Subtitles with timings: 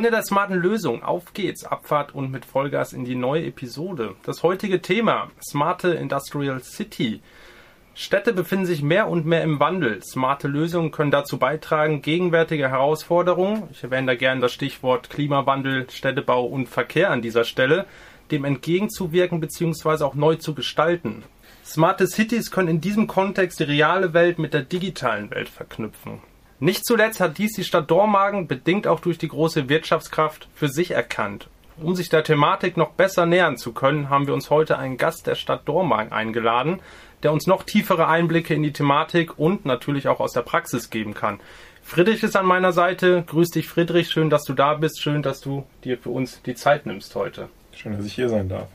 [0.00, 4.14] Freunde der smarten Lösung, auf geht's, Abfahrt und mit Vollgas in die neue Episode.
[4.22, 7.20] Das heutige Thema, smarte Industrial City.
[7.94, 10.02] Städte befinden sich mehr und mehr im Wandel.
[10.02, 16.46] Smarte Lösungen können dazu beitragen, gegenwärtige Herausforderungen, ich erwähne da gerne das Stichwort Klimawandel, Städtebau
[16.46, 17.84] und Verkehr an dieser Stelle,
[18.30, 20.02] dem entgegenzuwirken bzw.
[20.02, 21.24] auch neu zu gestalten.
[21.62, 26.22] Smarte Cities können in diesem Kontext die reale Welt mit der digitalen Welt verknüpfen.
[26.62, 30.90] Nicht zuletzt hat dies die Stadt Dormagen, bedingt auch durch die große Wirtschaftskraft, für sich
[30.90, 31.48] erkannt.
[31.78, 35.26] Um sich der Thematik noch besser nähern zu können, haben wir uns heute einen Gast
[35.26, 36.80] der Stadt Dormagen eingeladen,
[37.22, 41.14] der uns noch tiefere Einblicke in die Thematik und natürlich auch aus der Praxis geben
[41.14, 41.40] kann.
[41.82, 43.24] Friedrich ist an meiner Seite.
[43.26, 44.10] Grüß dich, Friedrich.
[44.10, 45.00] Schön, dass du da bist.
[45.00, 47.48] Schön, dass du dir für uns die Zeit nimmst heute.
[47.74, 48.68] Schön, dass ich hier sein darf.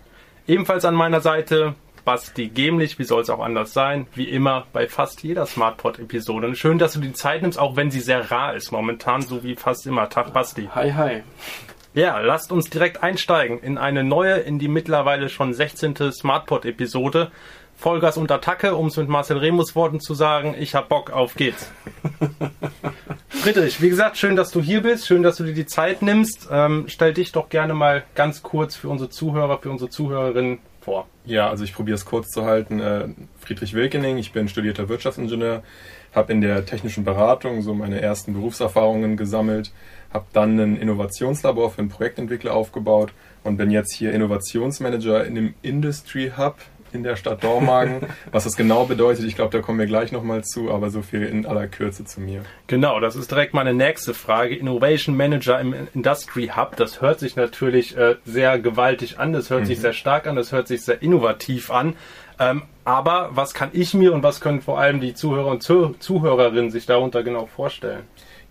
[0.48, 4.06] Ebenfalls an meiner Seite Basti Gemlich, wie soll es auch anders sein?
[4.14, 6.56] Wie immer bei fast jeder SmartPod-Episode.
[6.56, 9.56] Schön, dass du die Zeit nimmst, auch wenn sie sehr rar ist momentan, so wie
[9.56, 10.08] fast immer.
[10.08, 10.70] Tag, Basti.
[10.76, 11.24] Hi, hi.
[11.96, 16.12] Ja, lasst uns direkt einsteigen in eine neue, in die mittlerweile schon 16.
[16.12, 17.32] SmartPod-Episode.
[17.78, 21.36] Vollgas und Attacke, um es mit Marcel Remus Worten zu sagen, ich hab Bock, auf
[21.36, 21.72] geht's.
[23.30, 26.48] Friedrich, wie gesagt, schön, dass du hier bist, schön, dass du dir die Zeit nimmst.
[26.52, 31.08] Ähm, stell dich doch gerne mal ganz kurz für unsere Zuhörer, für unsere Zuhörerinnen vor.
[31.26, 32.80] Ja, also ich probiere es kurz zu halten.
[32.80, 35.64] Äh, Friedrich Wilkening, ich bin studierter Wirtschaftsingenieur,
[36.14, 39.72] habe in der technischen Beratung so meine ersten Berufserfahrungen gesammelt,
[40.14, 43.12] habe dann ein Innovationslabor für einen Projektentwickler aufgebaut
[43.44, 46.58] und bin jetzt hier Innovationsmanager in dem Industry Hub
[46.96, 48.08] in der Stadt Dormagen.
[48.32, 51.24] Was das genau bedeutet, ich glaube, da kommen wir gleich nochmal zu, aber so viel
[51.24, 52.42] in aller Kürze zu mir.
[52.68, 54.56] Genau, das ist direkt meine nächste Frage.
[54.56, 59.62] Innovation Manager im Industry Hub, das hört sich natürlich äh, sehr gewaltig an, das hört
[59.62, 59.66] mhm.
[59.66, 61.96] sich sehr stark an, das hört sich sehr innovativ an.
[62.40, 66.72] Ähm, aber was kann ich mir und was können vor allem die Zuhörer und Zuhörerinnen
[66.72, 68.04] sich darunter genau vorstellen?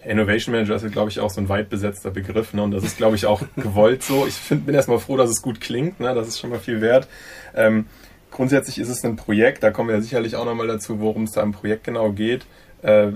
[0.05, 2.53] Innovation Manager ist, glaube ich, auch so ein weit besetzter Begriff.
[2.53, 2.63] Ne?
[2.63, 4.27] Und das ist, glaube ich, auch gewollt so.
[4.27, 6.01] Ich find, bin erstmal froh, dass es gut klingt.
[6.01, 6.15] Ne?
[6.15, 7.09] Das ist schon mal viel wert.
[7.55, 7.87] Ähm,
[8.35, 11.43] grundsätzlich ist es ein Projekt, da kommen wir sicherlich auch nochmal dazu, worum es da
[11.43, 12.45] im Projekt genau geht,
[12.83, 13.13] äh,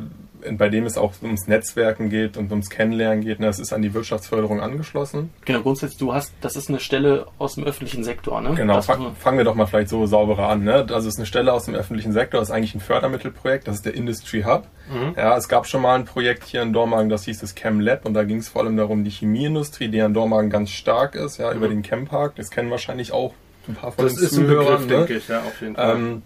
[0.53, 3.43] bei dem es auch ums Netzwerken geht und ums Kennenlernen geht.
[3.43, 5.31] Das ist an die Wirtschaftsförderung angeschlossen.
[5.45, 8.55] Genau, grundsätzlich, du hast, das ist eine Stelle aus dem öffentlichen Sektor, ne?
[8.55, 10.63] Genau, fang, fangen wir doch mal vielleicht so sauberer an.
[10.63, 10.87] Ne?
[10.91, 13.77] Also es ist eine Stelle aus dem öffentlichen Sektor, das ist eigentlich ein Fördermittelprojekt, das
[13.77, 14.69] ist der Industry Hub.
[14.89, 15.15] Mhm.
[15.17, 18.07] Ja, es gab schon mal ein Projekt hier in Dormagen, das hieß das Chem Lab
[18.07, 21.39] und da ging es vor allem darum, die Chemieindustrie, die in Dormagen ganz stark ist,
[21.39, 21.57] ja, mhm.
[21.57, 23.35] über den Chempark, das kennen wahrscheinlich auch
[23.69, 24.89] ein paar von das den Zuhörern, ne?
[24.89, 25.97] denke ich, ja, auf jeden Fall.
[25.97, 26.23] Ähm,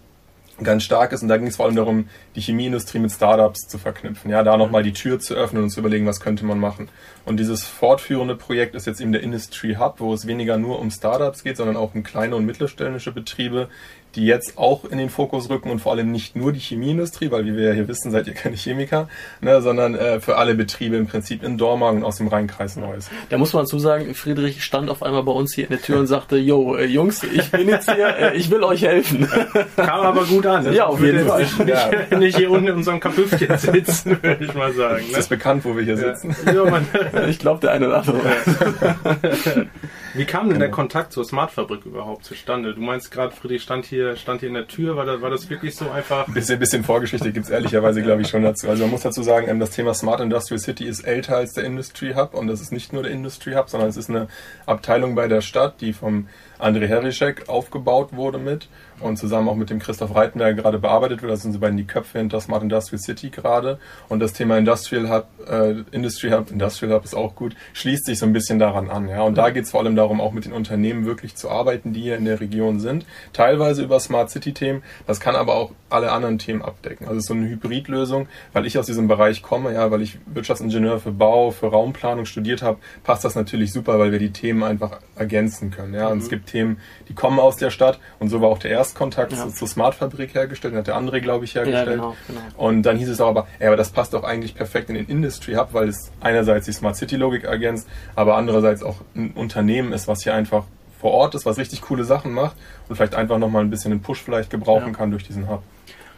[0.61, 1.23] ganz stark ist.
[1.23, 4.29] Und da ging es vor allem darum, die Chemieindustrie mit Startups zu verknüpfen.
[4.29, 6.89] Ja, da nochmal die Tür zu öffnen und zu überlegen, was könnte man machen.
[7.25, 10.91] Und dieses fortführende Projekt ist jetzt eben der Industry Hub, wo es weniger nur um
[10.91, 13.69] Startups geht, sondern auch um kleine und mittelständische Betriebe,
[14.15, 17.45] die jetzt auch in den Fokus rücken und vor allem nicht nur die Chemieindustrie, weil
[17.45, 19.07] wie wir ja hier wissen, seid ihr keine Chemiker,
[19.41, 23.09] ne, sondern äh, für alle Betriebe im Prinzip in Dormagen und aus dem Rheinkreis Neues.
[23.29, 25.99] Da muss man dazu sagen, Friedrich stand auf einmal bei uns hier in der Tür
[25.99, 29.27] und sagte, yo, äh, Jungs, ich bin jetzt hier, äh, ich will euch helfen.
[29.75, 30.71] Kam aber gut an.
[30.73, 31.41] Ja, auf jeden Fall.
[31.41, 32.17] Nicht, ja.
[32.17, 35.03] nicht hier unten in unserem Kapüffchen sitzen, würde ich mal sagen.
[35.03, 35.09] Ne?
[35.09, 36.15] Ist das bekannt, wo wir hier ja.
[36.15, 36.35] sitzen?
[36.45, 36.85] Ja, man,
[37.27, 38.21] ich glaube, der eine oder andere.
[40.15, 42.75] Wie kam denn der Kontakt zur Smartfabrik überhaupt zustande?
[42.75, 45.49] Du meinst gerade, Friedrich stand hier, stand hier in der Tür, war das, war das
[45.49, 46.27] wirklich so einfach?
[46.27, 48.69] Ein bisschen, bisschen Vorgeschichte gibt es ehrlicherweise, glaube ich, schon dazu.
[48.69, 51.63] Also man muss dazu sagen, ähm, das Thema Smart Industrial City ist älter als der
[51.63, 54.27] Industry Hub und das ist nicht nur der Industry Hub, sondern es ist eine
[54.67, 56.27] Abteilung bei der Stadt, die vom
[56.59, 58.67] André Herischek aufgebaut wurde mit
[58.99, 61.31] und zusammen auch mit dem Christoph Reiten, der gerade bearbeitet wird.
[61.31, 63.79] Das sind so beiden die Köpfe hinter Smart Industrial City gerade.
[64.09, 68.19] Und das Thema Industrial Hub, äh, Industry Hub, Industrial Hub ist auch gut, schließt sich
[68.19, 69.07] so ein bisschen daran an.
[69.07, 69.21] Ja.
[69.23, 72.01] Und da geht es vor allem darum, auch mit den Unternehmen wirklich zu arbeiten, die
[72.01, 73.05] hier in der Region sind.
[73.33, 77.07] Teilweise über Smart City-Themen, das kann aber auch alle anderen Themen abdecken.
[77.07, 81.11] Also so eine Hybridlösung, weil ich aus diesem Bereich komme, ja, weil ich Wirtschaftsingenieur für
[81.11, 85.71] Bau, für Raumplanung studiert habe, passt das natürlich super, weil wir die Themen einfach ergänzen
[85.71, 85.93] können.
[85.93, 86.07] Ja.
[86.07, 86.23] Und mhm.
[86.23, 86.77] es gibt Themen,
[87.09, 89.47] die kommen aus der Stadt und so war auch der erste Erstkontakt ja.
[89.47, 91.87] zur Smart-Fabrik hergestellt, hat der andere, glaube ich, hergestellt.
[91.87, 92.41] Ja, genau, genau.
[92.57, 95.07] Und dann hieß es auch aber, ja, aber das passt doch eigentlich perfekt in den
[95.07, 100.09] Industry Hub, weil es einerseits die Smart City-Logik ergänzt, aber andererseits auch ein Unternehmen ist,
[100.09, 100.65] was hier einfach
[100.99, 102.55] vor Ort ist, was richtig coole Sachen macht
[102.89, 104.93] und vielleicht einfach nochmal ein bisschen einen Push vielleicht gebrauchen ja.
[104.93, 105.63] kann durch diesen Hub.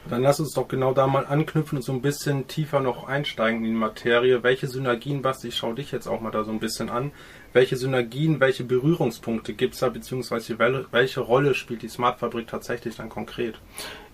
[0.10, 3.66] Dann lass uns doch genau da mal anknüpfen und so ein bisschen tiefer noch einsteigen
[3.66, 4.44] in die Materie.
[4.44, 7.12] Welche Synergien, Basti, ich schau dich jetzt auch mal da so ein bisschen an.
[7.56, 10.60] Welche Synergien, welche Berührungspunkte gibt es da, beziehungsweise
[10.92, 13.56] welche Rolle spielt die Smart Fabrik tatsächlich dann konkret?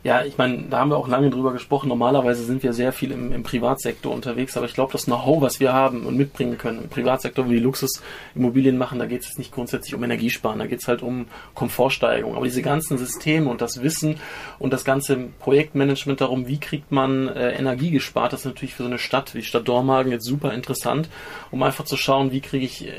[0.04, 1.88] Ja, ich meine, da haben wir auch lange drüber gesprochen.
[1.88, 5.60] Normalerweise sind wir sehr viel im, im Privatsektor unterwegs, aber ich glaube, das Know-how, was
[5.60, 9.38] wir haben und mitbringen können im Privatsektor, wo wir die Luxusimmobilien machen, da geht es
[9.38, 12.36] nicht grundsätzlich um Energiesparen, da geht es halt um Komfortsteigerung.
[12.36, 14.16] Aber diese ganzen Systeme und das Wissen
[14.58, 18.84] und das ganze Projektmanagement darum, wie kriegt man äh, Energie gespart, das ist natürlich für
[18.84, 21.10] so eine Stadt wie Stadt Dormagen jetzt super interessant,
[21.52, 22.92] um einfach zu schauen, wie kriege ich äh,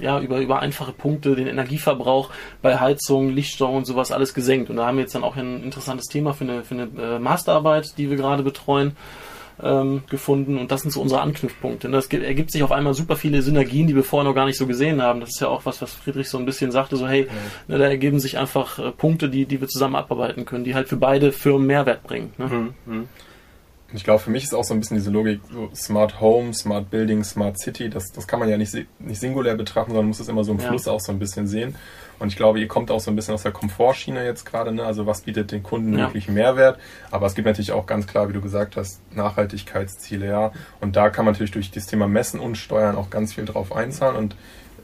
[0.00, 2.30] ja über, über einfache Punkte den Energieverbrauch
[2.62, 4.70] bei Heizung, Lichtsteuerung und sowas alles gesenkt.
[4.70, 7.18] Und da haben wir jetzt dann auch ein interessantes Thema für eine, für eine äh,
[7.18, 8.96] Masterarbeit, die wir gerade betreuen.
[9.62, 11.88] Ähm, gefunden und das sind so unsere Anknüpfpunkte.
[11.88, 14.66] Das ergibt sich auf einmal super viele Synergien, die wir vorher noch gar nicht so
[14.66, 15.20] gesehen haben.
[15.20, 17.32] Das ist ja auch was, was Friedrich so ein bisschen sagte, so hey, ja.
[17.66, 20.88] ne, da ergeben sich einfach äh, Punkte, die, die wir zusammen abarbeiten können, die halt
[20.88, 22.34] für beide Firmen Mehrwert bringen.
[22.36, 22.74] Ne?
[22.84, 23.08] Mhm.
[23.90, 23.96] Mhm.
[23.96, 26.90] Ich glaube, für mich ist auch so ein bisschen diese Logik, so Smart Home, Smart
[26.90, 30.28] Building, Smart City, das, das kann man ja nicht, nicht singulär betrachten, sondern muss es
[30.28, 30.68] immer so im ja.
[30.68, 31.74] Fluss auch so ein bisschen sehen.
[32.18, 34.84] Und ich glaube, ihr kommt auch so ein bisschen aus der Komfortschiene jetzt gerade, ne?
[34.84, 36.06] also was bietet den Kunden ja.
[36.06, 36.78] wirklich Mehrwert.
[37.10, 40.52] Aber es gibt natürlich auch ganz klar, wie du gesagt hast, Nachhaltigkeitsziele, ja.
[40.80, 43.74] Und da kann man natürlich durch das Thema Messen und Steuern auch ganz viel drauf
[43.74, 44.16] einzahlen.
[44.16, 44.34] Und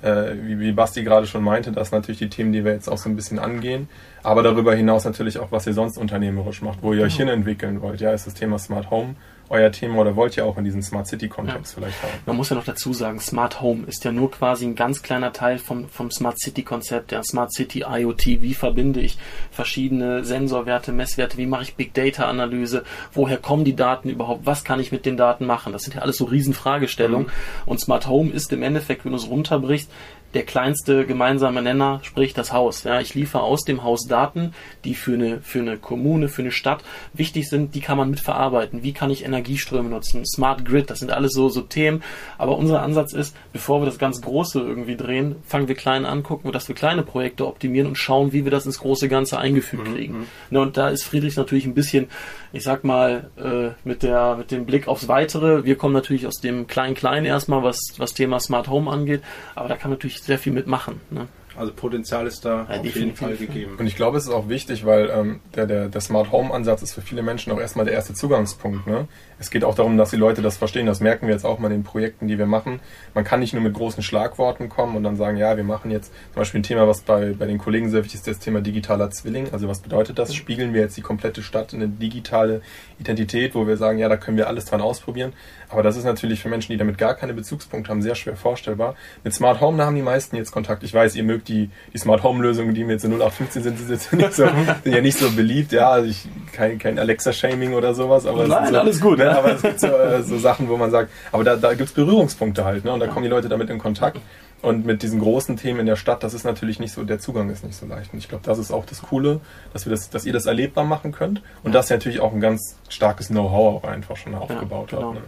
[0.02, 2.88] äh, wie, wie Basti gerade schon meinte, das sind natürlich die Themen, die wir jetzt
[2.88, 3.88] auch so ein bisschen angehen.
[4.22, 7.30] Aber darüber hinaus natürlich auch, was ihr sonst unternehmerisch macht, wo ihr euch genau.
[7.30, 8.00] hinentwickeln wollt.
[8.00, 9.14] Ja, ist das Thema Smart Home
[9.52, 11.80] euer Thema oder wollt ihr auch in diesen Smart City Kontext ja.
[11.80, 12.12] vielleicht haben?
[12.26, 15.32] Man muss ja noch dazu sagen, Smart Home ist ja nur quasi ein ganz kleiner
[15.32, 18.42] Teil vom, vom Smart City Konzept, der Smart City IoT.
[18.42, 19.18] Wie verbinde ich
[19.50, 21.36] verschiedene Sensorwerte, Messwerte?
[21.36, 22.84] Wie mache ich Big Data Analyse?
[23.12, 24.46] Woher kommen die Daten überhaupt?
[24.46, 25.72] Was kann ich mit den Daten machen?
[25.72, 27.26] Das sind ja alles so Riesenfragestellungen.
[27.26, 27.32] Mhm.
[27.66, 29.90] Und Smart Home ist im Endeffekt, wenn du es runterbrichst,
[30.34, 32.84] der kleinste gemeinsame Nenner, sprich das Haus.
[32.84, 36.50] Ja, ich liefere aus dem Haus Daten, die für eine, für eine Kommune, für eine
[36.50, 36.82] Stadt
[37.12, 38.82] wichtig sind, die kann man mitverarbeiten.
[38.82, 40.24] Wie kann ich Energieströme nutzen?
[40.26, 42.02] Smart Grid, das sind alles so, so Themen.
[42.38, 46.22] Aber unser Ansatz ist, bevor wir das ganz Große irgendwie drehen, fangen wir klein an,
[46.22, 49.38] gucken wir, dass wir kleine Projekte optimieren und schauen, wie wir das ins große Ganze
[49.38, 49.94] eingefügt mhm.
[49.94, 50.26] kriegen.
[50.50, 50.56] Mhm.
[50.58, 52.08] und da ist Friedrich natürlich ein bisschen,
[52.52, 55.64] ich sag mal, äh, mit der, mit dem Blick aufs Weitere.
[55.64, 59.22] Wir kommen natürlich aus dem Klein-Klein erstmal, was, was Thema Smart Home angeht.
[59.54, 61.00] Aber da kann natürlich sehr viel mitmachen.
[61.10, 61.28] Ne?
[61.56, 63.76] Also Potenzial ist da ja, auf jeden Fall gegeben.
[63.78, 66.82] Und ich glaube, es ist auch wichtig, weil ähm, der, der, der Smart Home Ansatz
[66.82, 68.86] ist für viele Menschen auch erstmal der erste Zugangspunkt.
[68.86, 69.06] Ne?
[69.42, 70.86] Es geht auch darum, dass die Leute das verstehen.
[70.86, 72.78] Das merken wir jetzt auch mal in den Projekten, die wir machen.
[73.12, 76.12] Man kann nicht nur mit großen Schlagworten kommen und dann sagen, ja, wir machen jetzt
[76.32, 79.10] zum Beispiel ein Thema, was bei, bei den Kollegen sehr wichtig ist, das Thema digitaler
[79.10, 79.48] Zwilling.
[79.50, 80.32] Also was bedeutet das?
[80.32, 82.62] Spiegeln wir jetzt die komplette Stadt in eine digitale
[83.00, 85.32] Identität, wo wir sagen, ja, da können wir alles dran ausprobieren.
[85.68, 88.94] Aber das ist natürlich für Menschen, die damit gar keine Bezugspunkte haben, sehr schwer vorstellbar.
[89.24, 90.84] Mit Smart Home, da haben die meisten jetzt Kontakt.
[90.84, 93.78] Ich weiß, ihr mögt die, die Smart Home Lösungen, die mir jetzt in 0815 sind,
[93.78, 94.46] sind jetzt nicht so,
[94.84, 95.72] sind ja nicht so beliebt.
[95.72, 98.26] Ja, also ich, kein, kein Alexa-Shaming oder sowas.
[98.26, 99.18] Aber Nein, so, alles gut.
[99.18, 99.31] Ne?
[99.38, 102.64] Aber es gibt so, äh, so Sachen, wo man sagt, aber da, da gibt's Berührungspunkte
[102.64, 102.84] halt.
[102.84, 102.92] Ne?
[102.92, 104.18] Und da kommen die Leute damit in Kontakt.
[104.62, 107.50] Und mit diesen großen Themen in der Stadt, das ist natürlich nicht so, der Zugang
[107.50, 108.12] ist nicht so leicht.
[108.12, 109.40] Und ich glaube, das ist auch das Coole,
[109.72, 111.80] dass wir das, dass ihr das erlebbar machen könnt und ja.
[111.80, 115.14] dass ihr natürlich auch ein ganz starkes Know-how auch einfach schon aufgebaut ja, genau.
[115.14, 115.20] habt.
[115.20, 115.24] Ne?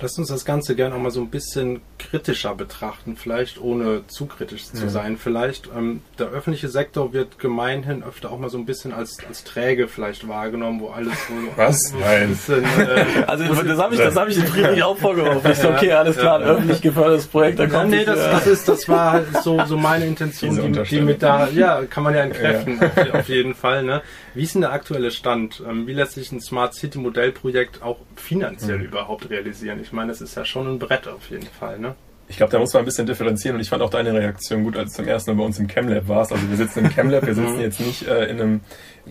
[0.00, 4.26] Lasst uns das Ganze gerne auch mal so ein bisschen kritischer betrachten, vielleicht ohne zu
[4.26, 4.88] kritisch zu ja.
[4.88, 5.16] sein.
[5.16, 9.42] Vielleicht ähm, der öffentliche Sektor wird gemeinhin öfter auch mal so ein bisschen als, als
[9.44, 11.92] träge vielleicht wahrgenommen, wo alles so Was?
[11.98, 12.30] Nein.
[12.30, 15.50] Bisschen, äh, also das habe ich, das habe ich dem Friedrich auch vorgeworfen.
[15.50, 17.58] Ich so, okay, alles klar, ein öffentlich gefördertes Projekt.
[17.58, 21.00] Da kommt nee, das, das, ist, das war halt so, so meine Intention, die, die,
[21.00, 23.02] mit da, ja, kann man ja entkräften, ja.
[23.02, 23.82] Auf, auf, jeden Fall.
[23.82, 24.02] Ne?
[24.34, 25.62] Wie ist denn der aktuelle Stand?
[25.68, 28.84] Ähm, wie lässt sich ein Smart City Modellprojekt auch finanziell mhm.
[28.84, 29.80] überhaupt realisieren?
[29.80, 31.94] Ich meine, es ist ja schon ein Brett auf jeden Fall, ne?
[32.28, 34.76] Ich glaube, da muss man ein bisschen differenzieren und ich fand auch deine Reaktion gut,
[34.76, 36.32] als du zum ersten Mal bei uns im ChemLab warst.
[36.32, 37.60] Also wir sitzen im ChemLab, wir sitzen mhm.
[37.60, 38.60] jetzt nicht äh, in einem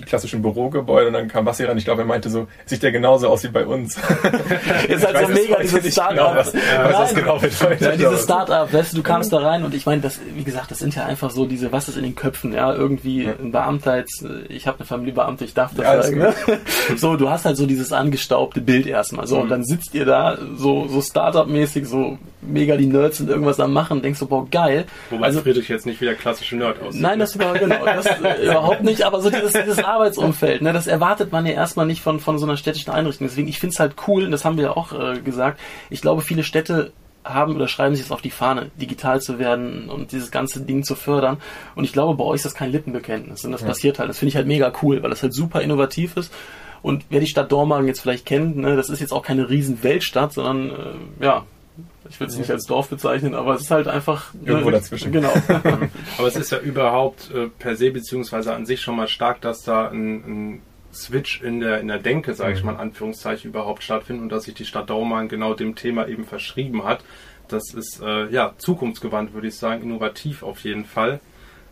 [0.05, 1.77] klassischen Bürogebäude und dann kam Basti rein.
[1.77, 3.97] Ich glaube, er meinte so, sieht der genauso aus wie bei uns.
[4.87, 6.35] Ist halt so mega dieses Start-up.
[6.35, 7.81] was, was genau bedeutet.
[7.81, 10.71] Ja, dieses Start-up, weißt du, du kamst da rein und ich meine, das, wie gesagt,
[10.71, 13.97] das sind ja einfach so diese, was ist in den Köpfen, ja, irgendwie ein Beamter
[13.97, 16.17] jetzt, ich habe eine Familie Beamte, ich darf das ja, sagen.
[16.19, 16.33] Ne?
[16.95, 19.27] So, du hast halt so dieses angestaubte Bild erstmal.
[19.27, 19.41] So, mhm.
[19.43, 23.73] und dann sitzt ihr da so, so Start-up-mäßig, so mega die Nerds sind irgendwas am
[23.73, 24.85] machen, denkst du, boah, geil.
[25.09, 27.01] Wobei also, Friedrich jetzt nicht wie der klassische Nerd aussieht.
[27.01, 30.87] Nein, das war genau, das äh, überhaupt nicht, aber so dieses, dieses Arbeitsumfeld, ne, das
[30.87, 33.27] erwartet man ja erstmal nicht von, von so einer städtischen Einrichtung.
[33.27, 36.01] Deswegen, ich finde es halt cool, und das haben wir ja auch äh, gesagt, ich
[36.01, 36.91] glaube, viele Städte
[37.23, 40.83] haben oder schreiben sich jetzt auf die Fahne, digital zu werden und dieses ganze Ding
[40.83, 41.37] zu fördern.
[41.75, 43.43] Und ich glaube, bei euch ist das kein Lippenbekenntnis.
[43.45, 43.67] Und das ja.
[43.67, 44.09] passiert halt.
[44.09, 46.33] Das finde ich halt mega cool, weil das halt super innovativ ist.
[46.81, 49.83] Und wer die Stadt Dormagen jetzt vielleicht kennt, ne, das ist jetzt auch keine riesen
[49.83, 51.45] Weltstadt, sondern äh, ja,
[52.09, 54.77] ich will es nicht als Dorf bezeichnen, aber es ist halt einfach ne, irgendwo ne,
[54.77, 55.11] dazwischen.
[55.11, 55.31] Genau.
[56.17, 59.63] aber es ist ja überhaupt äh, per se beziehungsweise an sich schon mal stark, dass
[59.63, 60.15] da ein,
[60.55, 60.61] ein
[60.93, 62.67] Switch in der in der Denke, sage ich mhm.
[62.67, 66.25] mal in Anführungszeichen, überhaupt stattfindet und dass sich die Stadt Daumann genau dem Thema eben
[66.25, 67.03] verschrieben hat.
[67.47, 71.19] das ist äh, ja zukunftsgewandt, würde ich sagen, innovativ auf jeden Fall.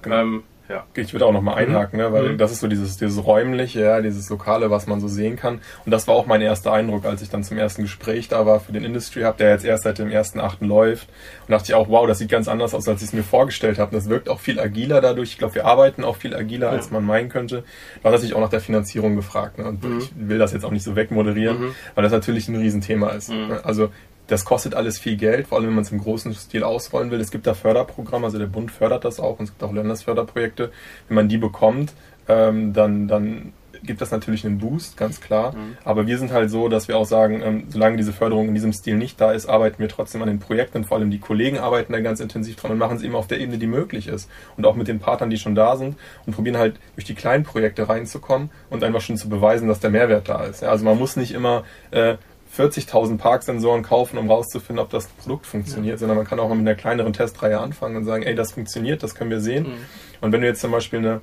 [0.01, 0.15] Genau.
[0.15, 0.83] Ähm, ja.
[0.95, 2.37] Ich würde auch nochmal einhaken, ne, weil mhm.
[2.37, 5.59] das ist so dieses, dieses räumliche, ja, dieses Lokale, was man so sehen kann.
[5.85, 8.59] Und das war auch mein erster Eindruck, als ich dann zum ersten Gespräch da war
[8.59, 11.07] für den Industry Hub, der jetzt erst seit dem ersten Achten läuft.
[11.47, 13.77] Und dachte ich auch, wow, das sieht ganz anders aus, als ich es mir vorgestellt
[13.77, 13.95] habe.
[13.95, 15.31] Und das wirkt auch viel agiler dadurch.
[15.31, 17.63] Ich glaube, wir arbeiten auch viel agiler, als man meinen könnte.
[18.01, 19.59] Du hast natürlich auch nach der Finanzierung gefragt.
[19.59, 19.65] Ne?
[19.65, 19.99] Und mhm.
[19.99, 21.75] ich will das jetzt auch nicht so wegmoderieren, mhm.
[21.93, 23.29] weil das natürlich ein Riesenthema ist.
[23.29, 23.59] Mhm.
[23.63, 23.89] Also
[24.27, 27.19] das kostet alles viel Geld, vor allem wenn man es im großen Stil ausrollen will.
[27.19, 30.71] Es gibt da Förderprogramme, also der Bund fördert das auch und es gibt auch Landesförderprojekte.
[31.07, 31.93] Wenn man die bekommt,
[32.27, 33.53] ähm, dann, dann
[33.83, 35.53] gibt das natürlich einen Boost, ganz klar.
[35.53, 35.77] Mhm.
[35.83, 38.73] Aber wir sind halt so, dass wir auch sagen, ähm, solange diese Förderung in diesem
[38.73, 40.83] Stil nicht da ist, arbeiten wir trotzdem an den Projekten.
[40.83, 43.39] Vor allem die Kollegen arbeiten da ganz intensiv dran und machen es eben auf der
[43.39, 44.29] Ebene, die möglich ist.
[44.57, 47.43] Und auch mit den Partnern, die schon da sind und probieren halt durch die kleinen
[47.43, 50.61] Projekte reinzukommen und einfach schon zu beweisen, dass der Mehrwert da ist.
[50.61, 52.15] Ja, also man muss nicht immer äh,
[52.57, 55.97] 40.000 Parksensoren kaufen, um rauszufinden, ob das Produkt funktioniert, ja.
[55.97, 59.15] sondern man kann auch mit einer kleineren Testreihe anfangen und sagen, ey, das funktioniert, das
[59.15, 59.63] können wir sehen.
[59.63, 59.75] Mhm.
[60.21, 61.21] Und wenn du jetzt zum Beispiel eine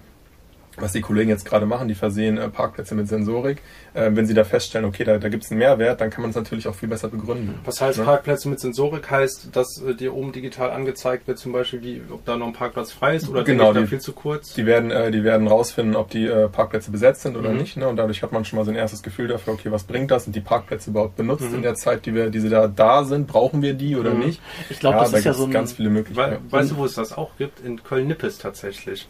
[0.78, 3.58] was die Kollegen jetzt gerade machen, die versehen äh, Parkplätze mit Sensorik.
[3.94, 6.30] Äh, wenn sie da feststellen, okay, da, da gibt es einen Mehrwert, dann kann man
[6.30, 7.58] es natürlich auch viel besser begründen.
[7.64, 8.04] Was heißt ne?
[8.04, 9.10] Parkplätze mit Sensorik?
[9.10, 12.52] Heißt, dass äh, dir oben digital angezeigt wird, zum Beispiel, wie, ob da noch ein
[12.52, 14.54] Parkplatz frei ist oder genau, die, viel zu kurz?
[14.54, 17.58] Die werden, äh, die werden rausfinden, ob die äh, Parkplätze besetzt sind oder mhm.
[17.58, 17.76] nicht.
[17.76, 17.88] Ne?
[17.88, 20.24] Und dadurch hat man schon mal so ein erstes Gefühl dafür, okay, was bringt das?
[20.24, 21.56] Sind die Parkplätze überhaupt benutzt mhm.
[21.56, 23.26] in der Zeit, die wir, die sie da da sind?
[23.26, 24.20] Brauchen wir die oder mhm.
[24.20, 24.40] nicht?
[24.70, 26.44] Ich glaube, ja, das da ist ja so ein, ganz viele Möglichkeiten.
[26.46, 27.60] We weißt du, wo es das auch gibt?
[27.60, 29.08] In Köln-Nippes tatsächlich.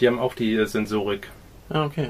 [0.00, 1.28] Die haben auch die äh, Sensorik.
[1.68, 2.08] Ah, okay.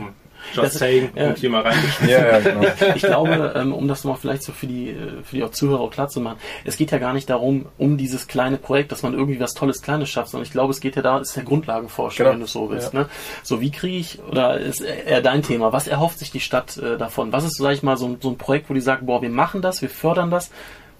[0.54, 1.34] Just das, saying, ja.
[1.34, 2.08] hier mal reingeschmissen.
[2.08, 2.66] Ja, ja, genau.
[2.94, 5.90] Ich glaube, ähm, um das mal vielleicht so für die, äh, für die Zuhörer auch
[5.90, 9.14] klar zu machen, es geht ja gar nicht darum, um dieses kleine Projekt, dass man
[9.14, 12.24] irgendwie was Tolles Kleines schafft, sondern ich glaube, es geht ja da, ist der Grundlagenforschung,
[12.24, 12.34] genau.
[12.34, 12.92] wenn du so willst.
[12.92, 13.00] Ja.
[13.00, 13.08] Ne?
[13.42, 16.96] So, wie kriege ich, oder ist eher dein Thema, was erhofft sich die Stadt äh,
[16.96, 17.32] davon?
[17.32, 19.62] Was ist, sag ich mal, so, so ein Projekt, wo die sagen, boah, wir machen
[19.62, 20.50] das, wir fördern das,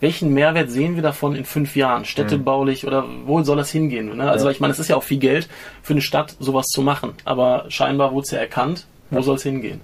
[0.00, 4.16] welchen Mehrwert sehen wir davon in fünf Jahren, städtebaulich oder wo soll das hingehen?
[4.16, 4.30] Ne?
[4.30, 5.48] Also ich meine, es ist ja auch viel Geld
[5.82, 9.42] für eine Stadt, sowas zu machen, aber scheinbar wurde es ja erkannt, wo soll es
[9.42, 9.80] hingehen?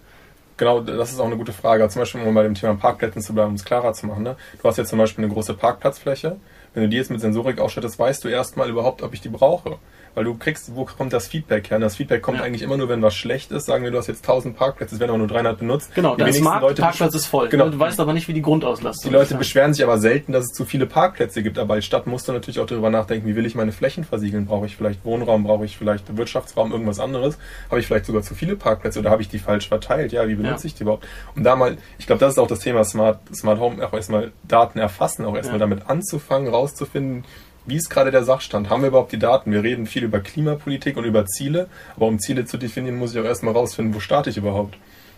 [0.59, 1.89] Genau, das ist auch eine gute Frage.
[1.89, 4.23] Zum Beispiel, um bei dem Thema Parkplätzen zu bleiben, um es klarer zu machen.
[4.23, 4.37] Ne?
[4.61, 6.37] Du hast jetzt zum Beispiel eine große Parkplatzfläche.
[6.75, 9.79] Wenn du die jetzt mit Sensorik ausstattest, weißt du erstmal überhaupt, ob ich die brauche
[10.15, 11.77] weil du kriegst, wo kommt das Feedback her?
[11.77, 12.45] Und das Feedback kommt ja.
[12.45, 13.67] eigentlich immer nur, wenn was schlecht ist.
[13.67, 15.95] Sagen wir, du hast jetzt 1000 Parkplätze, es werden aber nur 300 benutzt.
[15.95, 17.49] Genau, der Smart Leute Parkplatz ist voll.
[17.49, 17.69] Genau.
[17.69, 19.11] Du weißt aber nicht, wie die Grundauslastung ist.
[19.11, 21.59] Die Leute beschweren sich aber selten, dass es zu viele Parkplätze gibt.
[21.59, 24.47] Aber als Stadt musst du natürlich auch darüber nachdenken, wie will ich meine Flächen versiegeln?
[24.47, 25.45] Brauche ich vielleicht Wohnraum?
[25.45, 26.73] Brauche ich vielleicht Wirtschaftsraum?
[26.73, 27.39] Irgendwas anderes?
[27.71, 30.13] Habe ich vielleicht sogar zu viele Parkplätze oder habe ich die falsch verteilt?
[30.13, 30.67] Ja, wie benutze ja.
[30.67, 31.07] ich die überhaupt?
[31.35, 34.33] Und da mal, ich glaube, das ist auch das Thema Smart, Smart Home, auch erstmal
[34.47, 35.67] Daten erfassen, auch erstmal ja.
[35.67, 37.25] damit anzufangen, rauszufinden,
[37.67, 38.71] wie ist gerade der Sachstand?
[38.71, 39.53] Haben wir überhaupt die Daten?
[39.53, 43.21] Wir reden viel über Klimapolitik und über Ziele, aber um Ziele zu definieren, muss ich
[43.21, 44.77] auch erstmal rausfinden, wo starte ich überhaupt?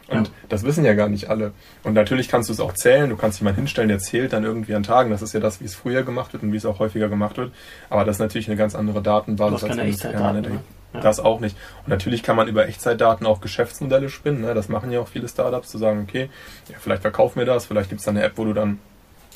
[0.09, 0.35] Und ja.
[0.51, 1.53] das wissen ja gar nicht alle.
[1.83, 4.75] Und natürlich kannst du es auch zählen, du kannst jemanden hinstellen, der zählt dann irgendwie
[4.75, 5.11] an Tagen.
[5.11, 7.39] Das ist ja das, wie es früher gemacht wird und wie es auch häufiger gemacht
[7.39, 7.53] wird.
[7.89, 10.43] Aber das ist natürlich eine ganz andere Datenbasis als Echtzeitdaten.
[10.43, 10.61] Ne?
[10.93, 11.01] Ja.
[11.01, 11.57] Das auch nicht.
[11.85, 14.43] Und natürlich kann man über Echtzeitdaten auch Geschäftsmodelle spinnen.
[14.43, 14.55] Ne?
[14.55, 16.29] Das machen ja auch viele Startups, zu sagen, okay,
[16.69, 18.79] ja, vielleicht verkaufen wir das, vielleicht gibt es da eine App, wo du dann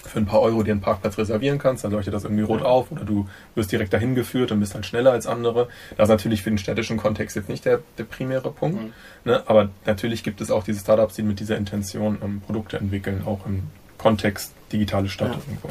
[0.04, 2.90] für ein paar Euro dir einen Parkplatz reservieren kannst, dann leuchtet das irgendwie rot auf
[2.90, 5.68] oder du wirst direkt dahin geführt und bist dann schneller als andere.
[5.96, 8.92] Das ist natürlich für den städtischen Kontext jetzt nicht der, der primäre Punkt, mhm.
[9.24, 9.42] ne?
[9.46, 13.46] aber natürlich gibt es auch diese Startups, die mit dieser Intention ähm, Produkte entwickeln, auch
[13.46, 13.64] im
[13.98, 15.32] Kontext digitale Stadt.
[15.32, 15.70] Ja.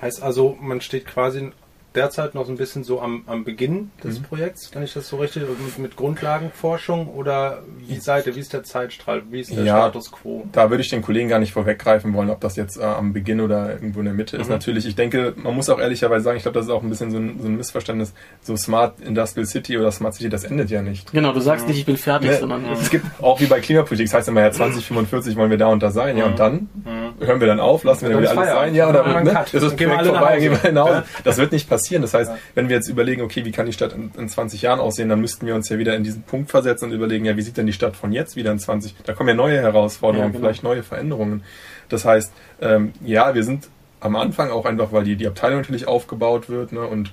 [0.00, 1.52] Heißt also, man steht quasi
[1.94, 4.24] derzeit noch so ein bisschen so am, am Beginn des mhm.
[4.24, 8.52] Projekts, kann ich das so richtig, mit, mit Grundlagenforschung oder wie seid ihr, wie ist
[8.52, 10.44] der Zeitstrahl, wie ist der ja, Status quo?
[10.52, 13.40] Da würde ich den Kollegen gar nicht vorweggreifen wollen, ob das jetzt äh, am Beginn
[13.40, 14.42] oder irgendwo in der Mitte mhm.
[14.42, 14.48] ist.
[14.48, 17.10] Natürlich, ich denke, man muss auch ehrlicherweise sagen, ich glaube, das ist auch ein bisschen
[17.10, 18.14] so ein, so ein, Missverständnis.
[18.40, 21.12] So Smart Industrial City oder Smart City, das endet ja nicht.
[21.12, 21.70] Genau, du sagst mhm.
[21.70, 22.64] nicht, ich bin fertig, ne, sondern...
[22.72, 25.82] Es gibt auch wie bei Klimapolitik, das heißt immer, ja, 2045 wollen wir da und
[25.82, 27.26] da sein, ja, und dann mhm.
[27.26, 29.76] hören wir dann auf, lassen wir dann wieder alles sein, ja, oder ne, das ist
[29.76, 31.02] Projekt vorbei, gehen wir hinaus.
[31.24, 33.92] Das wird nicht passieren, das heißt, wenn wir jetzt überlegen, okay, wie kann die Stadt
[33.92, 36.86] in, in 20 Jahren aussehen, dann müssten wir uns ja wieder in diesen Punkt versetzen
[36.86, 38.96] und überlegen, ja, wie sieht denn die Stadt von jetzt wieder in 20?
[39.04, 40.48] Da kommen ja neue Herausforderungen, ja, genau.
[40.48, 41.42] vielleicht neue Veränderungen.
[41.88, 43.68] Das heißt, ähm, ja, wir sind
[44.00, 47.12] am Anfang auch einfach, weil die, die Abteilung natürlich aufgebaut wird ne, und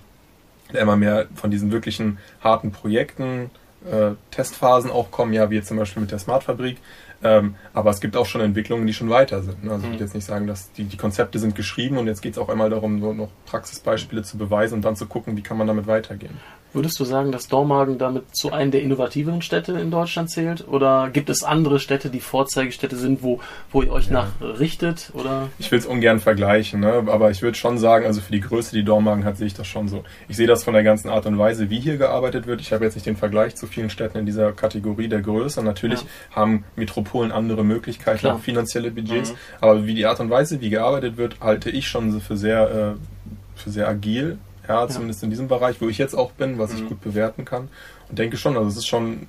[0.74, 3.50] immer mehr von diesen wirklichen harten Projekten,
[3.90, 6.78] äh, Testphasen auch kommen, ja, wie jetzt zum Beispiel mit der Smartfabrik,
[7.24, 9.64] ähm, aber es gibt auch schon Entwicklungen, die schon weiter sind.
[9.64, 9.72] Ne?
[9.72, 10.06] Also ich würde mhm.
[10.06, 12.70] jetzt nicht sagen, dass die, die Konzepte sind geschrieben und jetzt geht es auch einmal
[12.70, 16.38] darum, so noch Praxisbeispiele zu beweisen und dann zu gucken, wie kann man damit weitergehen.
[16.78, 20.68] Würdest du sagen, dass Dormagen damit zu einem der innovativeren Städte in Deutschland zählt?
[20.68, 23.40] Oder gibt es andere Städte, die Vorzeigestädte sind, wo,
[23.72, 24.14] wo ihr euch ja.
[24.14, 25.10] nach richtet?
[25.16, 25.50] Oder?
[25.58, 27.06] Ich will es ungern vergleichen, ne?
[27.08, 29.66] aber ich würde schon sagen, also für die Größe, die Dormagen hat, sehe ich das
[29.66, 30.04] schon so.
[30.28, 32.62] Ich sehe das von der ganzen Art und Weise, wie hier gearbeitet wird.
[32.62, 35.64] Ich habe jetzt nicht den Vergleich zu vielen Städten in dieser Kategorie der Größe.
[35.64, 36.08] Natürlich ja.
[36.36, 38.36] haben Metropolen andere Möglichkeiten, Klar.
[38.36, 39.32] auch finanzielle Budgets.
[39.32, 39.38] Mhm.
[39.62, 43.58] Aber wie die Art und Weise, wie gearbeitet wird, halte ich schon für sehr äh,
[43.58, 46.82] für sehr agil, ja, zumindest in diesem Bereich, wo ich jetzt auch bin, was ich
[46.84, 46.88] Mhm.
[46.90, 47.70] gut bewerten kann.
[48.10, 49.28] Und denke schon, also es ist schon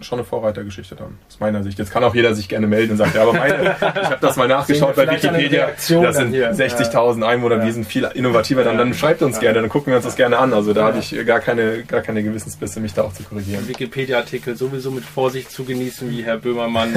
[0.00, 1.78] schon eine Vorreitergeschichte dann, aus meiner Sicht.
[1.78, 4.36] Jetzt kann auch jeder sich gerne melden und sagt, ja, aber meine, ich habe das
[4.36, 5.86] mal nachgeschaut bei Wikipedia, das
[6.16, 6.52] sind hier.
[6.52, 7.64] 60.000 Einwohner, Ja.
[7.64, 9.42] die sind viel innovativer, dann, dann schreibt uns Ja.
[9.42, 10.52] gerne, dann gucken wir uns das gerne an.
[10.52, 10.86] Also da Ja.
[10.88, 13.66] habe ich gar keine, gar keine Gewissensbisse, mich da auch zu korrigieren.
[13.68, 16.94] Wikipedia-Artikel sowieso mit Vorsicht zu genießen, wie Herr Böhmermann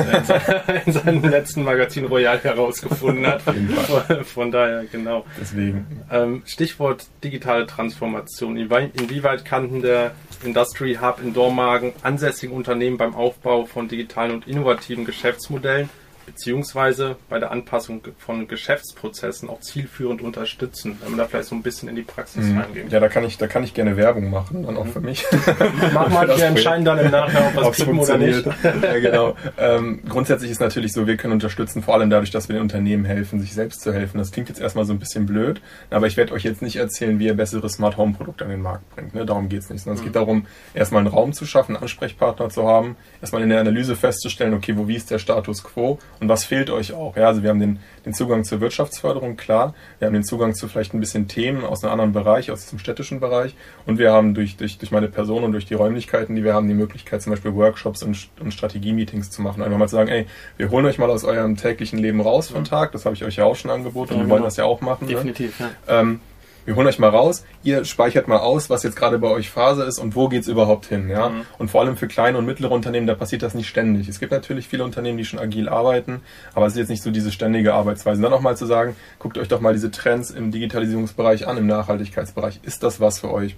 [0.86, 3.42] in, seinem letzten Magazin Royal herausgefunden hat.
[3.54, 4.24] jeden Fall.
[4.24, 5.26] Von, daher, genau.
[5.40, 5.86] Deswegen.
[6.12, 8.58] Ähm, Stichwort digitale Transformation.
[8.58, 10.12] Inwie- Inwieweit kann der
[10.44, 15.90] Industry Hub in Dormagen ansässigen Unternehmen beim Aufbau von digitalen und innovativen Geschäftsmodellen
[16.30, 21.64] beziehungsweise bei der Anpassung von Geschäftsprozessen auch zielführend unterstützen, wenn man da vielleicht so ein
[21.64, 22.86] bisschen in die Praxis reingeht.
[22.86, 22.92] Mhm.
[22.92, 25.26] Ja, da kann ich, da kann ich gerne Werbung machen, dann auch für mich.
[25.94, 28.46] Mach mal, wir entscheiden dann im Nachhinein, ob was piepen oder nicht.
[28.64, 29.36] ja, genau.
[29.58, 33.06] Ähm, grundsätzlich ist natürlich so, wir können unterstützen, vor allem dadurch, dass wir den Unternehmen
[33.06, 34.20] helfen, sich selbst zu helfen.
[34.20, 37.18] Das klingt jetzt erstmal so ein bisschen blöd, aber ich werde euch jetzt nicht erzählen,
[37.18, 39.16] wie ihr bessere Smart Home Produkte an den Markt bringt.
[39.16, 39.26] Ne?
[39.26, 39.84] Darum geht's nicht.
[39.84, 40.46] Sondern es geht darum,
[40.76, 44.78] erstmal einen Raum zu schaffen, einen Ansprechpartner zu haben, erstmal in der Analyse festzustellen, okay,
[44.78, 47.16] wo wie ist der Status quo und was fehlt euch auch.
[47.16, 49.74] Ja, also wir haben den, den Zugang zur Wirtschaftsförderung, klar.
[50.00, 52.80] Wir haben den Zugang zu vielleicht ein bisschen Themen aus einem anderen Bereich, aus dem
[52.80, 53.56] städtischen Bereich.
[53.86, 56.68] Und wir haben durch, durch, durch meine Person und durch die Räumlichkeiten, die wir haben,
[56.68, 59.64] die Möglichkeit, zum Beispiel Workshops und, und Strategie-Meetings zu machen.
[59.64, 60.26] Einfach mal zu sagen, ey,
[60.58, 62.92] wir holen euch mal aus eurem täglichen Leben raus von Tag.
[62.92, 64.46] Das habe ich euch ja auch schon angeboten Ja, wir wollen genau.
[64.46, 65.08] das ja auch machen.
[65.08, 65.14] Ne?
[65.14, 65.70] Definitiv, ja.
[65.88, 66.20] Ähm,
[66.70, 69.84] wir holen euch mal raus, ihr speichert mal aus, was jetzt gerade bei euch Phase
[69.86, 71.10] ist und wo geht's überhaupt hin.
[71.10, 71.30] Ja?
[71.30, 71.42] Mhm.
[71.58, 74.08] Und vor allem für kleine und mittlere Unternehmen, da passiert das nicht ständig.
[74.08, 76.22] Es gibt natürlich viele Unternehmen, die schon agil arbeiten,
[76.54, 78.18] aber es ist jetzt nicht so diese ständige Arbeitsweise.
[78.18, 81.58] Und dann auch mal zu sagen, guckt euch doch mal diese Trends im Digitalisierungsbereich an,
[81.58, 82.60] im Nachhaltigkeitsbereich.
[82.62, 83.56] Ist das was für euch?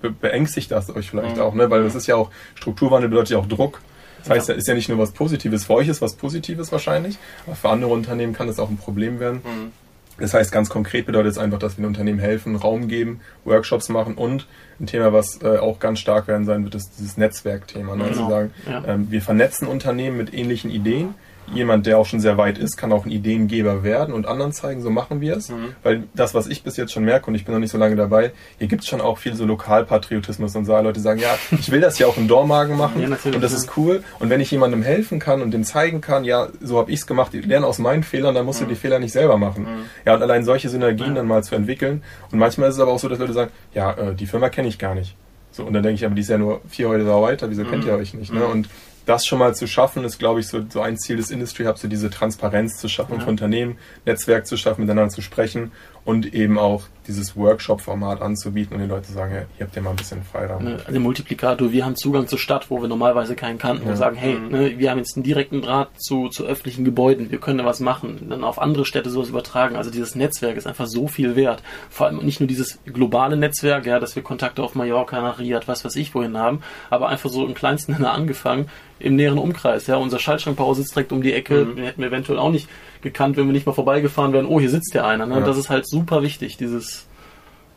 [0.00, 1.42] Be beängstigt das euch vielleicht Mhm.
[1.42, 1.70] auch, ne?
[1.70, 3.82] Weil das ist ja auch, Strukturwandel bedeutet ja auch Druck.
[4.20, 4.54] Das heißt, Ja.
[4.54, 5.64] da ist ja nicht nur was Positives.
[5.66, 9.20] Für euch ist was Positives wahrscheinlich, aber für andere Unternehmen kann das auch ein Problem
[9.20, 9.42] werden.
[9.44, 9.72] Mhm.
[10.20, 13.88] Das heißt, ganz konkret bedeutet es einfach, dass wir den Unternehmen helfen, Raum geben, Workshops
[13.88, 14.46] machen und
[14.80, 17.96] ein Thema, was äh, auch ganz stark werden sein wird, ist dieses Netzwerkthema.
[17.96, 18.04] Ne?
[18.04, 18.30] Also Genau.
[18.30, 18.82] sagen, Ja.
[18.86, 21.14] ähm, wir vernetzen Unternehmen mit ähnlichen Ideen.
[21.52, 24.82] Jemand, der auch schon sehr weit ist, kann auch ein Ideengeber werden und anderen zeigen,
[24.82, 25.48] so machen wir es.
[25.48, 25.74] Mhm.
[25.82, 27.96] Weil das, was ich bis jetzt schon merke, und ich bin noch nicht so lange
[27.96, 31.72] dabei, hier gibt es schon auch viel so Lokalpatriotismus und so Leute sagen, ja, ich
[31.72, 34.04] will das ja auch in Dormagen machen Ja, und das ist cool.
[34.20, 37.06] Und wenn ich jemandem helfen kann und dem zeigen kann, ja, so habe ich es
[37.08, 39.66] gemacht, ich lerne aus meinen Fehlern, dann musst du die Fehler nicht selber machen.
[40.06, 42.02] Ja, und allein solche Synergien dann mal zu entwickeln.
[42.30, 44.68] Und manchmal ist es aber auch so, dass Leute sagen, ja, äh, die Firma kenne
[44.68, 45.14] ich gar nicht.
[45.52, 47.84] So, und dann denke ich, aber die ist ja nur vier Häuser weiter, wieso kennt
[47.84, 48.32] ihr euch nicht?
[48.32, 48.40] Ne?
[48.40, 48.50] Mhm.
[48.50, 48.68] Und
[49.06, 51.80] das schon mal zu schaffen, ist, glaube ich, so, so ein Ziel des Industry Hubs,
[51.80, 53.20] so diese Transparenz zu schaffen Ja.
[53.20, 55.72] für Unternehmen, Netzwerk zu schaffen, miteinander zu sprechen
[56.10, 59.82] und eben auch dieses Workshop-Format anzubieten und den Leuten zu sagen, ja, ihr habt ja
[59.82, 60.62] mal ein bisschen Freiraum.
[60.62, 63.84] Ne, also Multiplikator, wir haben Zugang zur Stadt, wo wir normalerweise keinen kannten.
[63.84, 63.96] Wir Ja.
[63.96, 64.48] sagen, hey, Mhm.
[64.50, 67.80] ne, wir haben jetzt einen direkten Draht zu, zu öffentlichen Gebäuden, wir können da was
[67.80, 69.76] machen, dann auf andere Städte sowas übertragen.
[69.76, 71.62] Also dieses Netzwerk ist einfach so viel wert.
[71.88, 75.66] Vor allem nicht nur dieses globale Netzwerk, ja, dass wir Kontakte auf Mallorca, nach Riyadh,
[75.66, 78.68] was weiß ich wohin haben, aber einfach so im kleinsten Sinne angefangen,
[79.00, 79.86] im näheren Umkreis.
[79.86, 81.76] Ja, unser Schaltschrankbauer sitzt direkt um die Ecke, Mhm.
[81.76, 82.68] den hätten wir eventuell auch nicht
[83.02, 85.24] gekannt, wenn wir nicht mal vorbeigefahren wären, oh, hier sitzt ja einer.
[85.24, 85.36] Ne?
[85.36, 85.40] Ja.
[85.40, 87.06] Das ist halt super wichtig, dieses,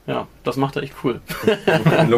[0.06, 1.22] ja, das macht er echt cool.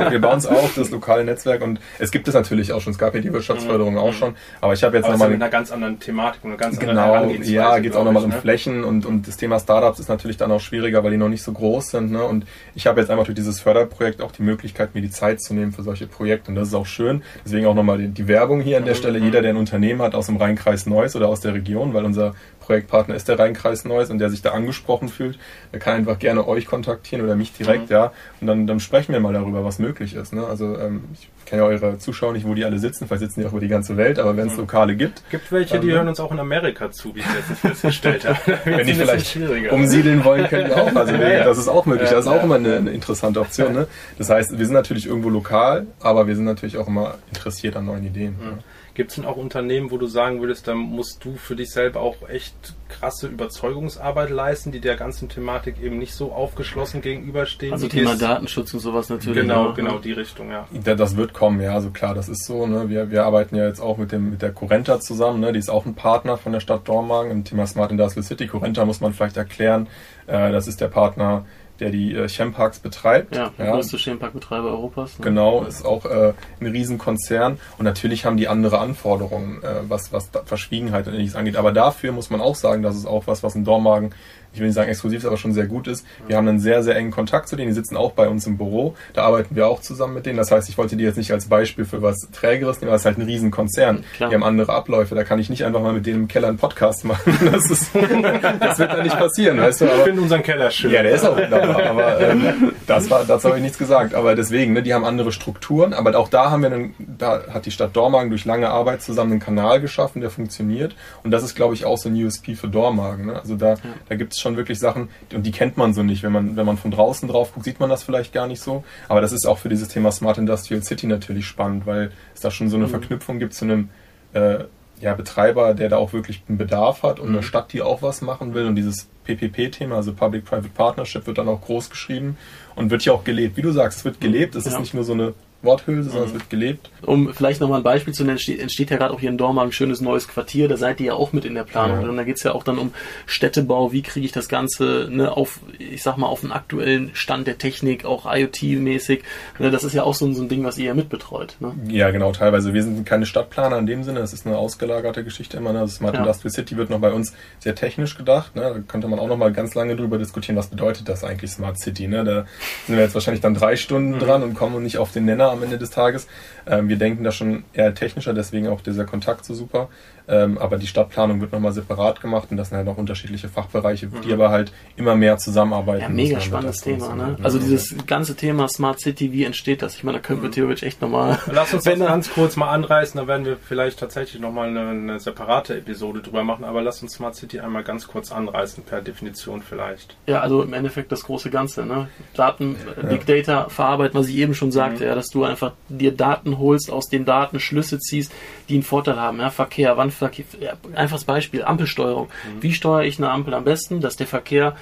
[0.10, 2.92] Wir bauen es auf, das lokale Netzwerk und es gibt es natürlich auch schon.
[2.94, 5.72] Es gab ja die Wirtschaftsförderung auch schon, aber ich habe jetzt nochmal mit einer ganz
[5.72, 7.54] anderen Thematik und einer ganz anderen Genau, Herangehensweise.
[7.54, 8.38] ja, geht es auch nochmal um ne?
[8.42, 11.44] Flächen und, und das Thema Startups ist natürlich dann auch schwieriger, weil die noch nicht
[11.44, 12.12] so groß sind.
[12.12, 12.24] Ne?
[12.24, 15.54] Und ich habe jetzt einfach durch dieses Förderprojekt auch die Möglichkeit, mir die Zeit zu
[15.54, 16.50] nehmen für solche Projekte.
[16.50, 17.22] Und das ist auch schön.
[17.46, 18.98] Deswegen auch nochmal die, die Werbung hier an der Mhm.
[18.98, 19.20] Stelle.
[19.20, 22.34] Jeder, der ein Unternehmen hat aus dem Rheinkreis Neuss oder aus der Region, weil unser
[22.66, 25.38] Projektpartner ist der Rheinkreis Neuss und der sich da angesprochen fühlt,
[25.72, 27.96] der kann einfach gerne euch kontaktieren oder mich direkt, Mhm.
[27.96, 28.12] ja.
[28.42, 30.34] Und dann, dann sprechen wir mal darüber, was möglich ist.
[30.34, 30.46] Ne?
[30.46, 33.46] Also ähm, ich kenne ja eure Zuschauer nicht, wo die alle sitzen, vielleicht sitzen die
[33.46, 34.62] auch über die ganze Welt, aber wenn es Mhm.
[34.62, 37.60] Lokale gibt, Gibt welche, die Ähm, hören uns auch in Amerika zu, wie ich letztens
[37.60, 38.40] festgestellt habe.
[38.66, 39.72] wenn die vielleicht schwieriger.
[39.72, 40.96] umsiedeln wollen, können die auch.
[40.96, 42.10] Also Ja, das ist auch möglich.
[42.10, 43.74] Ja, Das ist auch immer eine, eine interessante Option.
[43.74, 43.88] Ne?
[44.18, 47.86] Das heißt, wir sind natürlich irgendwo lokal, aber wir sind natürlich auch immer interessiert an
[47.86, 48.34] neuen Ideen.
[48.34, 48.60] Mhm.
[48.96, 52.00] Gibt es denn auch Unternehmen, wo du sagen würdest, da musst du für dich selber
[52.00, 52.56] auch echt
[52.88, 57.74] krasse Überzeugungsarbeit leisten, die der ganzen Thematik eben nicht so aufgeschlossen gegenüberstehen?
[57.74, 59.42] Also Thema gehst- Datenschutz und sowas natürlich.
[59.42, 60.02] Genau, auch, genau, ne?
[60.02, 60.66] die Richtung, ja.
[60.86, 62.66] Ja, Das wird kommen, ja, also klar, das ist so.
[62.68, 62.90] Ne?
[62.90, 65.52] Wir, wir arbeiten ja jetzt auch mit, dem, mit der Corenta zusammen, ne?
[65.52, 68.48] die ist auch ein Partner von der Stadt Dormagen im Thema Smart Industrial City.
[68.48, 69.88] Corenta muss man vielleicht erklären,
[70.28, 71.46] äh, das ist der Partner,
[71.80, 73.36] der die äh, Chemparks betreibt.
[73.36, 75.18] Ja, der größte Chemparkbetreiber Europas.
[75.20, 75.26] Ne?
[75.26, 80.30] Genau, ist auch äh, ein Riesenkonzern und natürlich haben die andere Anforderungen, äh, was, was
[80.46, 81.56] Verschwiegenheit und ähnliches angeht.
[81.56, 84.14] Aber dafür muss man auch sagen, das ist auch was, was in Dormagen
[84.56, 86.06] ich will nicht sagen exklusiv ist, aber schon sehr gut ist.
[86.28, 87.68] Wir haben einen sehr, sehr engen Kontakt zu denen.
[87.68, 88.96] Die sitzen auch bei uns im Büro.
[89.14, 90.38] Da arbeiten wir auch zusammen mit denen.
[90.38, 93.02] Das heißt, ich wollte die jetzt nicht als Beispiel für was Trägeres nehmen, aber es
[93.02, 94.06] ist halt ein Riesenkonzern.
[94.16, 94.30] Klar.
[94.30, 95.14] Die haben andere Abläufe.
[95.14, 97.34] Da kann ich nicht einfach mal mit denen im Keller einen Podcast machen.
[97.56, 99.86] Das, ist, das wird dann nicht passieren, weißt du.
[99.86, 100.92] Ich Aber, finde unseren Keller schön.
[100.92, 104.14] ja, der ist auch wunderbar, aber ähm, das war, dazu habe ich nichts gesagt.
[104.14, 107.66] Aber deswegen, ne, die haben andere Strukturen, aber auch da haben wir einen, da hat
[107.66, 110.96] die Stadt Dormagen durch lange Arbeit zusammen einen Kanal geschaffen, der funktioniert.
[111.24, 113.28] Und das ist, glaube ich, auch so ein USP für Dormagen.
[113.28, 113.40] Ne?
[113.40, 113.76] Also da,
[114.10, 116.22] da gibt es schon wirklich Sachen, und die kennt man so nicht.
[116.24, 118.84] Wenn man, wenn man von draußen drauf guckt, sieht man das vielleicht gar nicht so.
[119.10, 122.52] Aber das ist auch für dieses Thema Smart Industrial City natürlich spannend, weil es da
[122.52, 123.90] schon so eine Verknüpfung gibt zu einem
[124.34, 124.66] äh,
[125.02, 128.22] ja, Betreiber, der da auch wirklich einen Bedarf hat und eine Stadt, die auch was
[128.22, 128.66] machen will.
[128.66, 132.38] Und dieses PPP-Thema, also Public-Private Partnership, wird dann auch groß geschrieben
[132.76, 133.58] und wird ja auch gelebt.
[133.58, 134.56] Wie du sagst, es wird gelebt.
[134.56, 134.80] Es ist Ja.
[134.80, 135.34] nicht nur so eine
[135.66, 136.90] Worthülse, sondern es wird gelebt.
[137.02, 139.70] Um vielleicht nochmal ein Beispiel zu nennen, steht, entsteht ja gerade auch hier in Dormagen
[139.70, 142.06] ein schönes neues Quartier, da seid ihr ja auch mit in der Planung Ja.
[142.06, 142.18] drin.
[142.18, 142.92] Da geht's ja auch dann um
[143.26, 147.48] Städtebau, wie kriege ich das Ganze ne, auf, ich sag mal, auf einen aktuellen Stand
[147.48, 149.22] der Technik, auch IoT-mäßig.
[149.60, 151.56] Ne, das ist ja auch so, ein- so ein Ding, was ihr ja mitbetreut.
[151.60, 151.74] Ne?
[151.88, 152.74] Ja, genau, teilweise.
[152.74, 155.74] Wir sind keine Stadtplaner in dem Sinne, es ist eine ausgelagerte Geschichte immer.
[155.74, 155.80] Ne?
[155.82, 156.22] Das Smart Ja.
[156.22, 158.56] Industrial City wird noch bei uns sehr technisch gedacht.
[158.56, 158.62] Ne?
[158.62, 161.80] Da könnte man auch noch mal ganz lange drüber diskutieren, was bedeutet das eigentlich Smart
[161.80, 162.08] City.
[162.08, 162.24] Ne?
[162.24, 162.46] Da
[162.88, 165.64] sind wir jetzt wahrscheinlich dann drei Stunden dran und kommen nicht auf den Nenner am
[165.64, 166.28] Ende des Tages.
[166.68, 169.90] Ähm, wir denken da schon eher technischer, deswegen auch dieser Kontakt so super.
[170.28, 174.08] Ähm, aber die Stadtplanung wird nochmal separat gemacht und das sind halt noch unterschiedliche Fachbereiche,
[174.08, 176.02] die aber halt immer mehr zusammenarbeiten.
[176.02, 177.14] Ja, mega spannendes Thema.
[177.14, 177.38] Ne?
[177.44, 179.96] Also dieses ganze Thema Smart City, wie entsteht das?
[179.96, 181.38] Ich meine, da könnten wir theoretisch echt nochmal...
[181.52, 184.90] Lass uns das Wenn ganz kurz mal anreißen, da werden wir vielleicht tatsächlich nochmal eine,
[184.90, 189.02] eine separate Episode drüber machen, aber lass uns Smart City einmal ganz kurz anreißen, per
[189.02, 190.18] Definition vielleicht.
[190.26, 191.86] Ja, also im Endeffekt das große Ganze.
[191.86, 192.08] Ne?
[192.34, 196.16] Daten, äh, Big Data verarbeiten, was ich eben schon sagte, ja, dass du einfach dir
[196.16, 198.32] Daten holst, aus den Daten Schlüsse ziehst,
[198.70, 199.40] die einen Vorteil haben.
[199.40, 199.50] Ja?
[199.50, 202.30] Verkehr, Wandverkehr, ja, einfaches Beispiel, Ampelsteuerung.
[202.62, 204.76] Wie steuere ich eine Ampel am besten, dass der Verkehr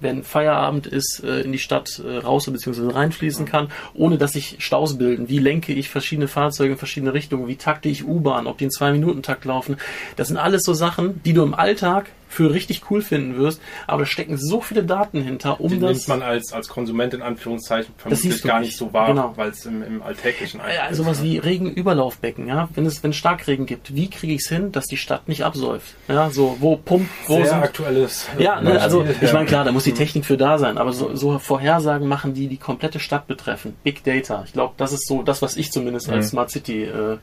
[0.00, 2.92] wenn Feierabend ist, äh, in die Stadt äh, raus bzw.
[2.92, 5.28] reinfließen kann, ohne dass sich Staus bilden.
[5.28, 7.48] Wie lenke ich verschiedene Fahrzeuge in verschiedene Richtungen?
[7.48, 8.46] Wie takte ich U-Bahn?
[8.46, 9.76] Ob die in zwei Minuten Takt laufen?
[10.16, 14.02] Das sind alles so Sachen, die du im Alltag für richtig cool finden wirst, aber
[14.02, 15.90] da stecken so viele Daten hinter, um Die das.
[16.06, 18.76] nimmt man als, als Konsument in Anführungszeichen vermutlich gar nicht.
[18.76, 19.32] so wahr, Genau.
[19.34, 22.68] weil es im, im Alltäglichen ja, sowas wie Regenüberlaufbecken, ja.
[22.74, 25.94] Wenn es, wenn Starkregen gibt, wie kriege ich es hin, dass die Stadt nicht absäuft?
[26.06, 28.28] Ja, so, wo pumpt, wo Sehr sind aktuelles.
[28.38, 30.92] äh, Ja, ne, also ich meine, klar, da muss die Technik für da sein, aber
[30.92, 33.74] so, so Vorhersagen machen, die die komplette Stadt betreffen.
[33.82, 34.44] Big Data.
[34.46, 36.30] Ich glaube, das ist so das, was ich zumindest als Mhm.
[36.30, 37.16] Smart City äh,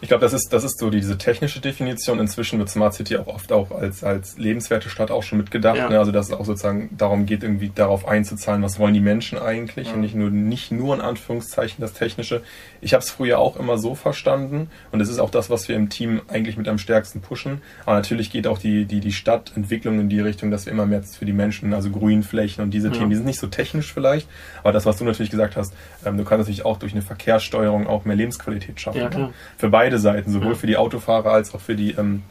[0.00, 2.20] Ich glaube, das ist, das ist so diese technische Definition.
[2.20, 5.76] Inzwischen wird Smart City auch oft auch als, als lebenswerte Stadt auch schon mitgedacht.
[5.76, 5.88] Ja.
[5.88, 5.98] Ne?
[5.98, 9.88] Also, dass es auch sozusagen darum geht, irgendwie darauf einzuzahlen, was wollen die Menschen eigentlich
[9.88, 9.94] Mhm.
[9.94, 12.42] und nicht nur, nicht nur in Anführungszeichen das Technische.
[12.80, 15.74] Ich habe es früher auch immer so verstanden und es ist auch das, was wir
[15.74, 17.60] im Team eigentlich mit am stärksten pushen.
[17.84, 21.02] Aber natürlich geht auch die, die, die Stadtentwicklung in die Richtung, dass wir immer mehr
[21.02, 22.94] für die Menschen, also Grünflächen und diese Ja.
[22.94, 24.28] Themen, die sind nicht so technisch vielleicht,
[24.62, 25.72] aber das, was du natürlich gesagt hast,
[26.04, 29.00] ähm, du kannst natürlich auch durch eine Verkehrssteuerung auch mehr Lebensqualität schaffen.
[29.00, 29.08] Ja.
[29.08, 29.32] Ne?
[29.56, 32.22] Für beide Seiten, sowohl für die Autofahrer als auch für die, ähm,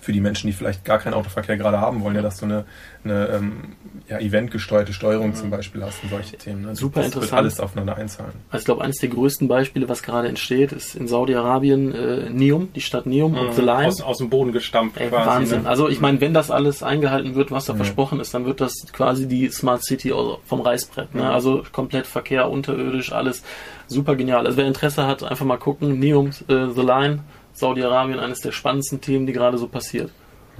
[0.00, 2.64] für die Menschen, die vielleicht gar keinen Autoverkehr gerade haben wollen, ja, dass du eine,
[3.04, 3.62] eine ähm,
[4.08, 6.62] ja, eventgesteuerte Steuerung zum Beispiel hast und solche Themen.
[6.62, 6.74] Ne?
[6.76, 7.30] Super das interessant.
[7.32, 8.32] wird alles aufeinander einzahlen.
[8.50, 12.68] Also ich glaube, eines der größten Beispiele, was gerade entsteht, ist in Saudi-Arabien äh, Neum,
[12.74, 13.86] die Stadt Neum und The Line.
[13.88, 15.26] Aus, aus dem Boden gestampft Ey, quasi.
[15.28, 15.62] Wahnsinn.
[15.62, 15.68] Ne?
[15.68, 17.76] Also ich meine, wenn das alles eingehalten wird, was da Ja.
[17.76, 20.12] versprochen ist, dann wird das quasi die Smart City
[20.44, 21.14] vom Reißbrett.
[21.14, 21.30] Ne?
[21.30, 23.42] Also komplett Verkehr, unterirdisch, alles
[23.86, 24.46] super genial.
[24.46, 25.98] Also wer Interesse hat, einfach mal gucken.
[25.98, 27.20] Neum, äh, The Line,
[27.60, 30.10] Saudi-Arabien, eines der spannendsten Themen, die gerade so passiert.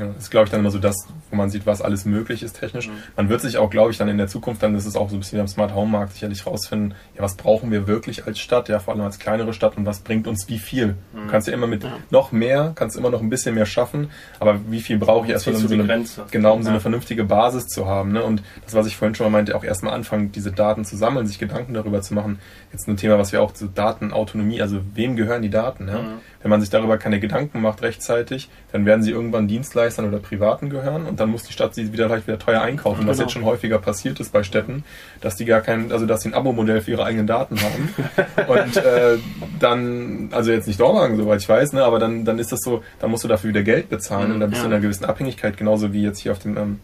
[0.01, 0.97] Ja, das ist, glaube ich, dann immer so das,
[1.31, 2.89] wo man sieht, was alles möglich ist technisch.
[3.17, 5.17] Man wird sich auch, glaube ich, dann in der Zukunft, dann ist es auch so
[5.17, 8.39] ein bisschen wie am Smart Home Markt, sicherlich rausfinden, ja, was brauchen wir wirklich als
[8.41, 10.97] Stadt, ja, vor allem als kleinere Stadt und was bringt uns wie viel.
[11.13, 11.97] Du kannst ja immer mit Ja.
[12.11, 15.55] noch mehr, kannst immer noch ein bisschen mehr schaffen, aber wie viel brauche ich erstmal,
[15.57, 16.73] um siehst so eine, genau, um so Ja.
[16.73, 18.13] eine vernünftige Basis zu haben.
[18.13, 18.23] Ne?
[18.25, 21.27] Und das, was ich vorhin schon mal meinte, auch erstmal anfangen, diese Daten zu sammeln,
[21.27, 22.39] sich Gedanken darüber zu machen.
[22.73, 25.89] Jetzt ein Thema, was wir auch zu Datenautonomie, also wem gehören die Daten?
[25.89, 26.03] Ja?
[26.03, 26.07] Mhm.
[26.43, 29.47] Wenn man sich darüber keine Gedanken macht rechtzeitig, dann werden sie irgendwann
[29.91, 33.07] Dienstleistern oder Privaten gehören und dann muss die Stadt sie wieder gleich wieder teuer einkaufen.
[33.07, 33.27] Was Genau.
[33.27, 34.85] jetzt schon häufiger passiert ist bei Städten,
[35.21, 37.95] dass die gar kein, also dass sie ein Abo-Modell für ihre eigenen Daten haben.
[38.49, 39.19] und äh,
[39.59, 42.83] dann, also jetzt nicht Dormagen, soweit ich weiß, ne, aber dann, dann ist das so,
[43.01, 44.65] dann musst du dafür wieder Geld bezahlen Mhm, und dann bist ja.
[44.65, 46.81] du in einer gewissen Abhängigkeit, genauso wie jetzt hier auf dem ähm,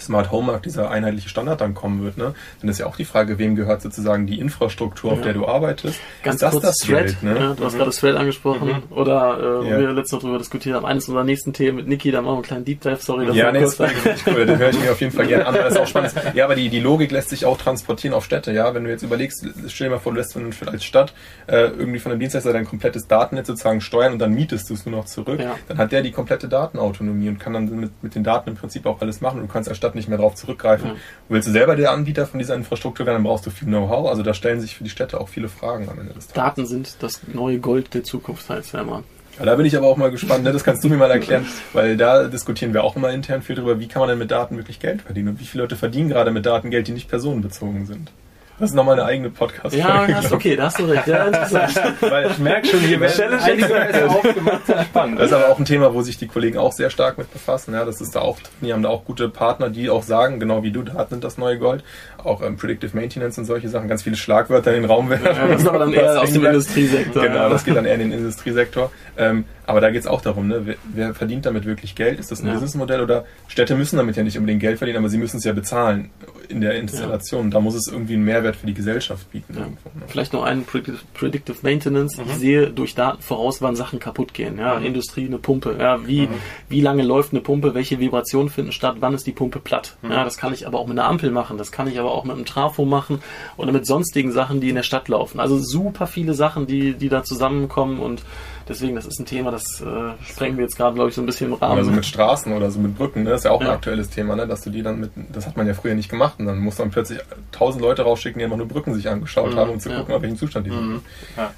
[0.00, 2.34] Smart Home Markt dieser einheitliche Standard dann kommen wird, ne?
[2.60, 5.24] Dann ist ja auch die Frage, wem gehört sozusagen die Infrastruktur, auf Ja.
[5.24, 6.00] der du arbeitest.
[6.22, 7.38] Ganz ist das kurz das Thread, Geld, ne?
[7.38, 9.78] ja, du hast gerade Thread angesprochen oder äh, Ja.
[9.78, 12.34] wir letztens noch drüber diskutiert haben, eines unserer nächsten Themen mit Niki, da machen wir
[12.36, 14.46] einen kleinen Deep Dive, sorry, Ja, nee, das ist cool.
[14.46, 16.12] Den höre ich mir auf jeden Fall gerne an, weil das ist auch spannend.
[16.34, 18.52] Ja, aber die, die Logik lässt sich auch transportieren auf Städte.
[18.52, 21.12] Ja, wenn du jetzt überlegst, stell dir mal vor, du lässt von, als Stadt
[21.46, 24.86] äh, irgendwie von einem Dienstleister dein komplettes Datennetz sozusagen steuern und dann mietest du es
[24.86, 25.40] nur noch zurück.
[25.40, 25.56] Ja.
[25.68, 28.86] Dann hat der die komplette Datenautonomie und kann dann mit, mit den Daten im Prinzip
[28.86, 29.40] auch alles machen.
[29.40, 30.90] Du kannst als Stadt Stadt nicht mehr drauf zurückgreifen.
[30.90, 30.96] Ja.
[31.28, 34.08] Willst du selber der Anbieter von dieser Infrastruktur werden, dann brauchst du viel Know-how.
[34.08, 36.34] Also da stellen sich für die Städte auch viele Fragen am Ende des Tages.
[36.34, 39.02] Daten sind das neue Gold der Zukunft, heißt ja immer.
[39.38, 40.52] Ja, da bin ich aber auch mal gespannt, ne?
[40.52, 43.78] das kannst du mir mal erklären, weil da diskutieren wir auch immer intern viel drüber,
[43.78, 46.32] wie kann man denn mit Daten wirklich Geld verdienen und wie viele Leute verdienen gerade
[46.32, 48.10] mit Daten Geld, die nicht personenbezogen sind.
[48.58, 51.06] Das ist nochmal eine eigene podcast Ja, hast, okay, da hast du recht.
[51.06, 51.94] Ja, interessant.
[52.00, 55.20] Weil ich merke schon, hier werden Challenge aufgemacht, spannend.
[55.20, 57.74] Das ist aber auch ein Thema, wo sich die Kollegen auch sehr stark mit befassen.
[57.74, 60.64] Ja, das ist da auch, die haben da auch gute Partner, die auch sagen, genau
[60.64, 61.84] wie du, Daten sind das neue Gold.
[62.24, 65.26] Auch ähm, Predictive Maintenance und solche Sachen, ganz viele Schlagwörter in den Raum werfen.
[65.26, 67.22] Ja, das ist aber dann eher aus dem Industriesektor.
[67.22, 67.48] Genau, ja.
[67.48, 68.90] das geht dann eher in den Industriesektor.
[69.16, 70.62] Ähm, aber da geht es auch darum, ne?
[70.64, 72.18] wer, wer verdient damit wirklich Geld?
[72.18, 72.54] Ist das ein Ja.
[72.54, 75.52] Businessmodell oder Städte müssen damit ja nicht unbedingt Geld verdienen, aber sie müssen es ja
[75.52, 76.10] bezahlen
[76.48, 77.50] in der Installation.
[77.50, 79.54] Da muss es irgendwie einen Mehrwert für die Gesellschaft bieten.
[79.54, 79.60] Ja.
[79.60, 80.04] Irgendwo, ne?
[80.08, 82.16] Vielleicht noch einen Predictive, Predictive Maintenance.
[82.16, 82.24] Mhm.
[82.30, 84.58] Ich sehe durch Daten voraus, wann Sachen kaputt gehen.
[84.58, 84.86] Ja, Mhm.
[84.86, 85.76] Industrie, eine Pumpe.
[85.78, 86.34] Ja, wie, Mhm.
[86.68, 87.74] wie lange läuft eine Pumpe?
[87.74, 88.96] Welche Vibrationen finden statt?
[89.00, 89.96] Wann ist die Pumpe platt?
[90.02, 90.10] Mhm.
[90.12, 91.58] Ja, das kann ich aber auch mit einer Ampel machen.
[91.58, 93.20] Das kann ich aber auch mit einem Trafo machen
[93.56, 95.40] oder mit sonstigen Sachen, die in der Stadt laufen.
[95.40, 98.22] Also super viele Sachen, die, die da zusammenkommen und
[98.68, 101.26] deswegen, das ist ein Thema, das äh, sprengen wir jetzt gerade, glaube ich, so ein
[101.26, 101.74] bisschen im Rahmen.
[101.74, 103.30] Oder so mit Straßen oder so mit Brücken, ne?
[103.30, 103.72] das ist ja auch ein Ja.
[103.74, 104.46] aktuelles Thema, ne?
[104.46, 106.78] dass du die dann mit, das hat man ja früher nicht gemacht und dann muss
[106.78, 107.18] man plötzlich
[107.52, 109.98] tausend Leute rausschicken, die einfach nur Brücken sich angeschaut Mhm, haben, um zu ja.
[109.98, 110.88] gucken, auf welchem Zustand die sind.
[110.88, 111.00] Mhm.
[111.36, 111.50] Ja.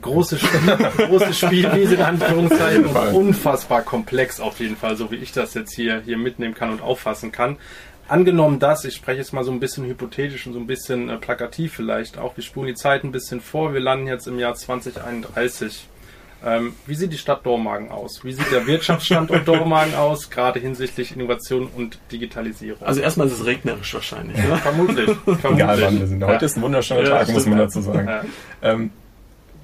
[0.00, 0.76] Große, Spiel,
[1.08, 5.74] große Spielwiese in Anführungszeichen und unfassbar komplex auf jeden Fall, so wie ich das jetzt
[5.74, 7.56] hier, hier mitnehmen kann und auffassen kann.
[8.06, 11.16] Angenommen das, ich spreche jetzt mal so ein bisschen hypothetisch und so ein bisschen äh,
[11.18, 14.54] plakativ vielleicht auch, wir spulen die Zeit ein bisschen vor, wir landen jetzt im Jahr
[14.54, 15.86] 2031.
[16.44, 18.22] Ähm, wie sieht die Stadt Dormagen aus?
[18.24, 22.86] Wie sieht der Wirtschaftsstandort Dormagen aus, gerade hinsichtlich Innovation und Digitalisierung?
[22.86, 24.36] also erstmal ist es regnerisch wahrscheinlich.
[24.36, 24.56] Ne?
[24.56, 25.06] vermutlich.
[25.24, 25.44] vermutlich.
[25.54, 26.22] Egal wann wir sind.
[26.22, 26.46] Heute Ja.
[26.46, 27.48] ist ein wunderschöner Ja, Tag, muss stimmt.
[27.56, 28.06] man dazu sagen.
[28.08, 28.22] Ja.
[28.62, 28.90] Ähm,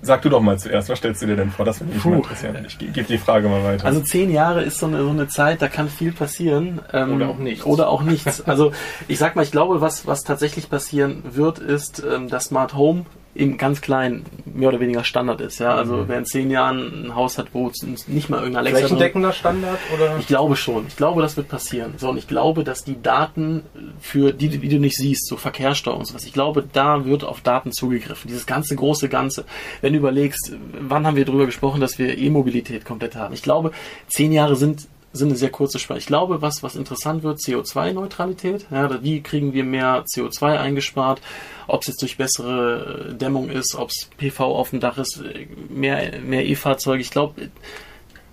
[0.02, 1.64] sag du doch mal zuerst, was stellst du dir denn vor?
[1.64, 2.12] Das würde mich Puh.
[2.14, 2.64] interessieren.
[2.66, 3.86] Ich ge- gebe die Frage mal weiter.
[3.86, 6.80] Also zehn Jahre ist so eine, so eine Zeit, da kann viel passieren.
[6.92, 7.64] Ähm, Oder auch nichts.
[7.64, 8.42] Oder auch nichts.
[8.46, 8.72] Also
[9.06, 13.06] ich sag mal, ich glaube, was, was tatsächlich passieren wird, ist, ähm, dass Smart Home
[13.34, 15.58] im ganz klein mehr oder weniger Standard ist.
[15.58, 16.04] Ja, also Mhm.
[16.08, 19.78] wer in zehn Jahren ein Haus hat, wo es nicht mal irgendein Alexa Flächendeckender Standard
[19.92, 20.16] oder?
[20.20, 20.86] ich glaube schon.
[20.86, 21.94] Ich glaube, das wird passieren.
[21.96, 23.62] So, und ich glaube, dass die Daten
[24.00, 27.40] für die, die du nicht siehst, so Verkehrssteuerung und sowas, ich glaube, da wird auf
[27.40, 28.28] Daten zugegriffen.
[28.28, 29.44] Dieses ganze große Ganze.
[29.80, 33.34] Wenn du überlegst, wann haben wir darüber gesprochen, dass wir E-Mobilität komplett haben?
[33.34, 33.72] Ich glaube,
[34.08, 36.00] zehn Jahre sind sind eine sehr kurze Spanne.
[36.00, 38.66] Ich glaube, was, was interessant wird, CO2-Neutralität.
[38.70, 41.22] Ja, wie kriegen wir mehr CO2 eingespart?
[41.68, 45.22] Ob es jetzt durch bessere äh, Dämmung ist, ob es PV auf dem Dach ist,
[45.22, 47.00] äh, mehr, mehr E-Fahrzeuge.
[47.00, 47.50] Ich glaube,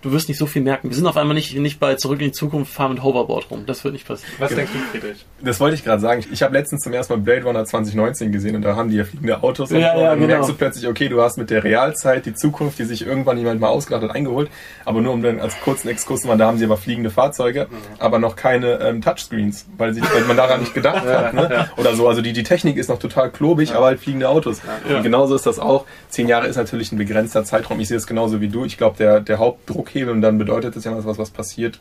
[0.02, 0.90] du wirst nicht so viel merken.
[0.90, 3.66] Wir sind auf einmal nicht, nicht bei Zurück in die Zukunft, fahren mit Hoverboard rum.
[3.66, 4.34] Das wird nicht passieren.
[4.40, 5.26] Was denkst du, Friedrich?
[5.42, 6.24] Das wollte ich gerade sagen.
[6.32, 9.04] Ich, habe letztens zum ersten Mal Blade Runner 2019 gesehen und da haben die ja
[9.04, 10.02] fliegende Autos und Ja, so.
[10.02, 10.28] ja, und dann genau.
[10.34, 13.60] merkst du plötzlich, okay, du hast mit der Realzeit die Zukunft, die sich irgendwann jemand
[13.60, 14.50] mal ausgedacht hat, eingeholt.
[14.86, 17.68] Aber nur um dann als kurzen Exkurs zu machen, da haben sie aber fliegende Fahrzeuge,
[18.00, 21.34] aber noch keine ähm, Touchscreens, weil, sie, weil man daran nicht gedacht hat.
[21.34, 21.70] Ne?
[21.78, 22.08] Oder so.
[22.08, 24.62] Also die, die Technik ist noch total klobig, aber halt fliegende Autos.
[24.90, 24.98] Ja.
[24.98, 25.86] Und genauso ist das auch.
[26.10, 27.80] Zehn Jahre ist natürlich ein begrenzter Zeitraum.
[27.80, 28.66] Ich sehe es genauso wie du.
[28.66, 31.80] Ich glaube, der, der Hauptdruckhebel, und dann bedeutet es ja was, was passiert,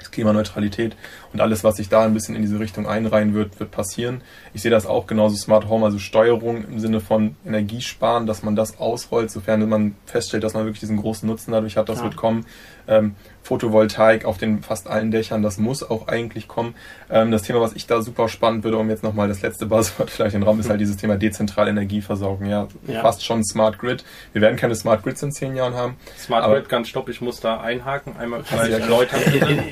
[0.00, 0.96] ist Klimaneutralität
[1.32, 4.20] und alles, was sich da ein bisschen in diese Richtung einreihen wird, wird passieren.
[4.52, 8.56] Ich sehe das auch genauso Smart Home, also Steuerung im Sinne von Energiesparen, dass man
[8.56, 12.04] das ausrollt, sofern man feststellt, dass man wirklich diesen großen Nutzen dadurch hat, das Ja.
[12.04, 12.46] wird kommen.
[12.88, 13.14] Ähm,
[13.44, 16.74] Photovoltaik auf den fast allen Dächern, das muss auch eigentlich kommen.
[17.10, 20.10] Ähm, das Thema, was ich da super spannend würde, um jetzt nochmal das letzte Buzzword
[20.10, 22.46] vielleicht in den Raum, ist halt dieses Thema dezentrale Energieversorgung.
[22.46, 23.00] Ja, Ja.
[23.02, 24.04] fast schon Smart Grid.
[24.32, 25.96] Wir werden keine Smart Grids in zehn Jahren haben.
[26.18, 28.16] Smart Aber- Grid, ganz stopp, ich muss da einhaken.
[28.16, 29.20] Einmal ja vielleicht erläutern.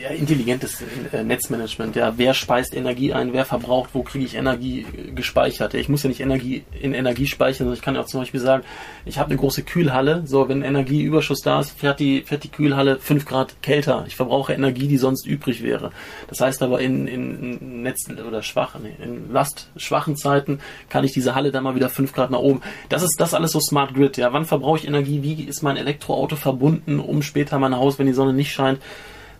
[0.02, 2.14] Ja, Intelligentes äh, Netzmanagement, ja.
[2.16, 5.74] Wer speist Energie ein, wer verbraucht, wo kriege ich Energie äh, gespeichert?
[5.74, 8.20] Ja, Ich muss ja nicht Energie in Energie speichern, sondern ich kann ja auch zum
[8.20, 8.62] Beispiel sagen,
[9.04, 12.98] ich habe eine große Kühlhalle, so wenn Energieüberschuss da ist, fährt die, fährt die Kühlhalle
[13.00, 14.04] fünf Grad kälter.
[14.06, 15.90] Ich verbrauche Energie, die sonst übrig wäre.
[16.28, 21.34] Das heißt aber in, in Netz oder schwach, nee, in lastschwachen Zeiten kann ich diese
[21.34, 22.60] Halle dann mal wieder fünf Grad nach oben.
[22.88, 24.32] Das ist das alles so Smart Grid, ja.
[24.32, 25.22] Wann verbrauche ich Energie?
[25.22, 28.80] Wie ist mein Elektroauto verbunden, um später mein Haus, wenn die Sonne nicht scheint,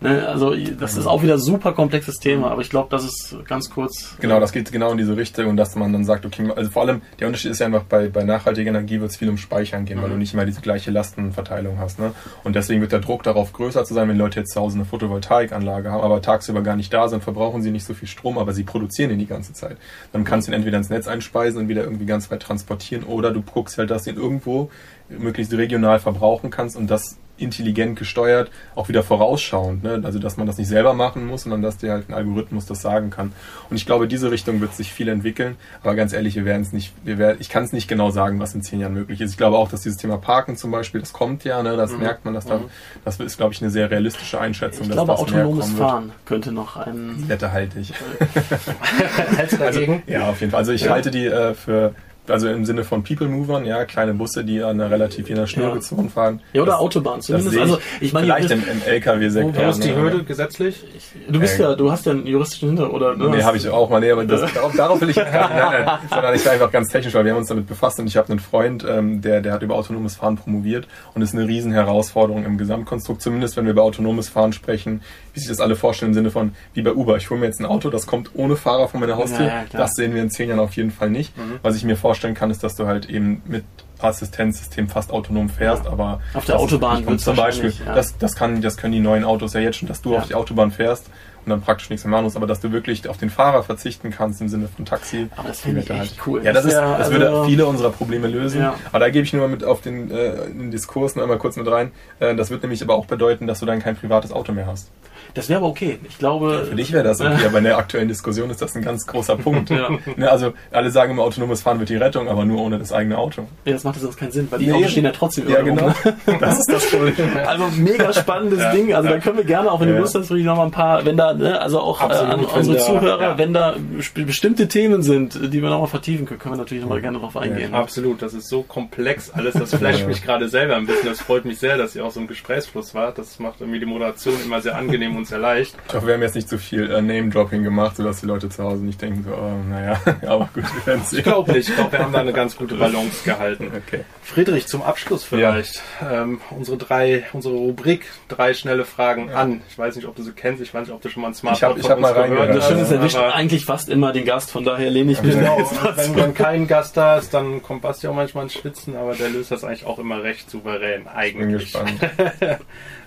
[0.02, 3.36] Ne, also das ist auch wieder ein super komplexes Thema, aber ich glaube, das ist
[3.46, 4.16] ganz kurz.
[4.18, 6.82] Genau, das geht genau in diese Richtung und dass man dann sagt, okay, also vor
[6.82, 9.84] allem der Unterschied ist ja einfach bei, bei nachhaltiger Energie wird es viel um Speichern
[9.84, 10.12] gehen, weil Mhm.
[10.12, 11.98] du nicht immer diese gleiche Lastenverteilung hast.
[11.98, 12.12] Ne?
[12.44, 14.86] Und deswegen wird der Druck darauf größer zu sein, wenn Leute jetzt zu Hause eine
[14.86, 18.54] Photovoltaikanlage haben, aber tagsüber gar nicht da sind, verbrauchen sie nicht so viel Strom, aber
[18.54, 19.76] sie produzieren ihn die ganze Zeit.
[20.14, 23.32] Dann kannst du ihn entweder ins Netz einspeisen und wieder irgendwie ganz weit transportieren oder
[23.32, 24.70] du guckst halt, dass du ihn irgendwo
[25.10, 29.82] möglichst regional verbrauchen kannst und das intelligent gesteuert, auch wieder vorausschauend.
[29.82, 30.00] Ne?
[30.02, 32.82] Also dass man das nicht selber machen muss, sondern dass dir halt ein Algorithmus das
[32.82, 33.32] sagen kann.
[33.68, 35.56] Und ich glaube, diese Richtung wird sich viel entwickeln.
[35.82, 38.40] Aber ganz ehrlich, wir werden es nicht, wir werden, ich kann es nicht genau sagen,
[38.40, 39.32] was in zehn Jahren möglich ist.
[39.32, 41.76] Ich glaube auch, dass dieses Thema Parken zum Beispiel, das kommt ja, ne?
[41.76, 42.00] das mhm.
[42.00, 42.70] merkt man, dass da, mhm.
[43.04, 44.86] das ist, glaube ich, eine sehr realistische Einschätzung.
[44.86, 47.28] Ich glaube, autonomes Fahren könnte noch ein...
[47.28, 47.92] Wette halte ich.
[49.60, 50.58] also, ja, auf jeden Fall.
[50.58, 50.90] Also ich ja.
[50.90, 51.94] halte die äh, für
[52.30, 56.04] also im Sinne von People Movern, ja, kleine Busse, die an einer relativ jener Schnurrezone
[56.04, 56.08] ja.
[56.08, 56.40] fahren.
[56.52, 57.58] Ja, oder das, Autobahn zumindest.
[57.58, 59.64] Also ich meine, vielleicht im, im LKW-Sektor.
[59.64, 60.84] Wo ist die Hürde gesetzlich?
[61.28, 63.16] Du bist äh, ja, du hast ja einen juristischen Hintergrund, oder?
[63.16, 63.28] Ne?
[63.30, 65.98] Nee, habe ich auch mal, nee, aber das, darauf, darauf will ich nicht, nein, nein,
[66.08, 68.28] sondern ich war einfach ganz technisch, weil wir haben uns damit befasst und ich habe
[68.30, 72.44] einen Freund, ähm, der, der hat über autonomes Fahren promoviert und ist eine riesen Herausforderung
[72.44, 75.02] im Gesamtkonstrukt, zumindest wenn wir über autonomes Fahren sprechen,
[75.34, 77.60] wie sich das alle vorstellen im Sinne von, wie bei Uber, ich hole mir jetzt
[77.60, 80.30] ein Auto, das kommt ohne Fahrer von meiner Haustür, ja, ja, das sehen wir in
[80.30, 81.36] zehn Jahren auf jeden Fall nicht.
[81.36, 81.60] Mhm.
[81.62, 83.64] Was ich mir vorstellen kann, ist, dass du halt eben mit
[83.98, 85.90] Assistenzsystem fast autonom fährst, ja.
[85.90, 87.94] aber auf der Autobahn wird zum Beispiel, ja.
[87.94, 90.20] das, das kann, das können die neuen Autos ja jetzt schon, dass du ja.
[90.20, 91.06] auf die Autobahn fährst
[91.44, 94.10] und dann praktisch nichts mehr machen musst, aber dass du wirklich auf den Fahrer verzichten
[94.10, 95.28] kannst im Sinne von Taxi.
[95.36, 96.42] Aber das finde ich halt cool.
[96.44, 98.62] Ja, das, ist, das also würde viele unserer Probleme lösen.
[98.62, 101.56] Aber da gebe ich nur mal mit auf den, äh, den Diskurs noch einmal kurz
[101.56, 101.92] mit rein.
[102.20, 104.90] Äh, das wird nämlich aber auch bedeuten, dass du dann kein privates Auto mehr hast.
[105.34, 105.98] Das wäre aber okay.
[106.08, 106.66] Ich glaube.
[106.68, 109.36] Für dich wäre das okay, aber in der aktuellen Diskussion ist das ein ganz großer
[109.36, 109.70] Punkt.
[109.70, 109.90] ja.
[110.16, 113.18] Ne, also alle sagen immer, autonomes Fahren wird die Rettung, aber nur ohne das eigene
[113.18, 113.46] Auto.
[113.64, 114.72] Ja, das macht sonst keinen Sinn, weil die nee.
[114.72, 115.88] Autos stehen ja trotzdem Ja, genau.
[115.88, 116.38] Ne?
[116.40, 117.14] Das ist das Problem.
[117.46, 118.72] Also mega spannendes ja.
[118.72, 118.94] Ding.
[118.94, 120.70] Also da können wir gerne, auch wenn du Lust hast, würde ich noch mal ein
[120.70, 123.76] paar, wenn da, ne, also auch äh, an unsere da, Zuhörer, wenn da
[124.14, 127.18] bestimmte Themen sind, die wir noch mal vertiefen können, können wir natürlich noch mal gerne
[127.18, 127.74] drauf eingehen.
[127.74, 128.22] Absolut.
[128.22, 129.54] Das ist so komplex alles.
[129.54, 131.08] Das flasht mich gerade selber ein bisschen.
[131.08, 133.18] Das freut mich sehr, dass ihr auch so ein Gesprächsfluss wart.
[133.18, 136.34] Das macht irgendwie die Moderation immer sehr angenehm und sehr leicht hoffe, wir haben jetzt
[136.34, 139.52] nicht zu viel äh, Name-Dropping gemacht, sodass die Leute zu Hause nicht denken, so, oh,
[139.68, 141.18] naja, aber gut, wir werden sehen.
[141.18, 141.68] Ich glaube nicht.
[141.68, 143.70] Ich glaube, wir haben da eine ganz gute Balance gehalten.
[143.76, 144.04] Okay.
[144.22, 145.82] Friedrich, zum Abschluss vielleicht.
[146.00, 146.22] Ja.
[146.22, 149.36] Ähm, unsere drei, unsere Rubrik, drei schnelle Fragen ja.
[149.36, 149.62] an.
[149.68, 150.62] Ich weiß nicht, ob du sie kennst.
[150.62, 152.54] Ich weiß nicht, ob du schon mal ein Smartphone ich hab, ich hab mal gehört
[152.54, 155.58] Das Schöne ist, erwischt eigentlich fast immer den Gast, von daher lehne ich mich genau.
[155.96, 159.28] Wenn, wenn kein Gast da ist, dann kommt Basti auch manchmal ins Schwitzen, aber der
[159.28, 161.72] löst das eigentlich auch immer recht souverän, eigentlich.
[161.72, 162.00] Bin gespannt.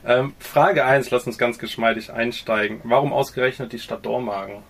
[0.05, 2.81] ähm, Frage 1, lass uns ganz geschmeidig einsteigen.
[2.83, 4.63] Warum ausgerechnet die Stadt Dormagen?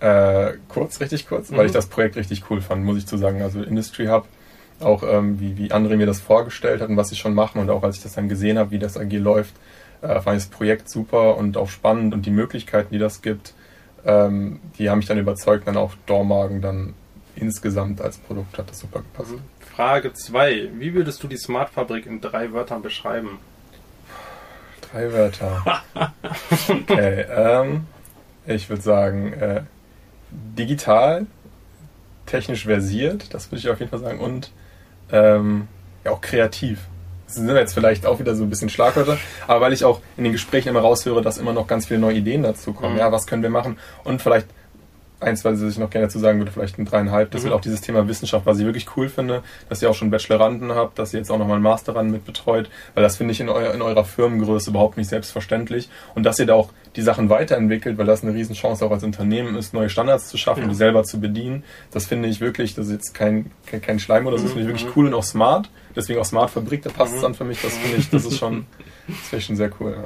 [0.00, 1.56] Äh, kurz, richtig kurz, mhm.
[1.56, 3.42] weil ich das Projekt richtig cool fand, muss ich zu sagen.
[3.42, 4.26] Also Industry Hub
[4.80, 7.70] auch ähm, wie, wie André mir das vorgestellt hat und was sie schon machen und
[7.70, 9.54] auch als ich das dann gesehen habe, wie das AG läuft,
[10.02, 13.54] äh, fand ich das Projekt super und auch spannend und die Möglichkeiten, die das gibt,
[14.04, 16.94] ähm, die haben mich dann überzeugt, dann auch Dormagen dann
[17.36, 19.32] insgesamt als Produkt hat das super gepasst.
[19.32, 19.40] Mhm.
[19.74, 20.70] Frage 2.
[20.74, 23.38] Wie würdest du die Smart Fabrik in drei Wörtern beschreiben?
[24.94, 25.82] Drei Wörter.
[26.68, 27.88] okay, ähm,
[28.46, 29.62] ich würde sagen, äh,
[30.30, 31.26] digital,
[32.26, 34.52] technisch versiert, das würde ich auf jeden Fall sagen, und
[35.10, 35.66] ähm,
[36.04, 36.78] ja auch kreativ.
[37.26, 40.22] Das sind jetzt vielleicht auch wieder so ein bisschen Schlagwörter, aber weil ich auch in
[40.22, 42.92] den Gesprächen immer raushöre, dass immer noch ganz viele neue Ideen dazu kommen.
[42.92, 43.00] Mhm.
[43.00, 43.78] Ja, was können wir machen?
[44.04, 44.46] Und vielleicht
[45.20, 47.46] eins, was ich noch gerne dazu sagen würde, vielleicht ein dreieinhalb, das mhm.
[47.46, 50.72] wird auch dieses Thema Wissenschaft, was ich wirklich cool finde, dass ihr auch schon Bacheloranden
[50.72, 53.40] habt, dass ihr jetzt auch nochmal einen Master ran mit betreut, weil das finde ich
[53.40, 57.28] in, euer, in eurer Firmengröße überhaupt nicht selbstverständlich und dass ihr da auch die Sachen
[57.28, 60.68] weiterentwickelt, weil das eine Riesenchance auch als Unternehmen ist, neue Standards zu schaffen, ja.
[60.68, 61.64] die selber zu bedienen.
[61.90, 64.68] Das finde ich wirklich, das ist jetzt kein, kein, kein Schleim oder so, das finde
[64.68, 65.00] ich wirklich mhm.
[65.00, 65.70] cool und auch smart.
[65.96, 67.22] Deswegen auch Smart Fabrik, da passt es mhm.
[67.22, 68.66] dann für mich, das finde ich, das ist schon,
[69.06, 69.96] das finde ich schon sehr cool.
[69.96, 70.04] Ja.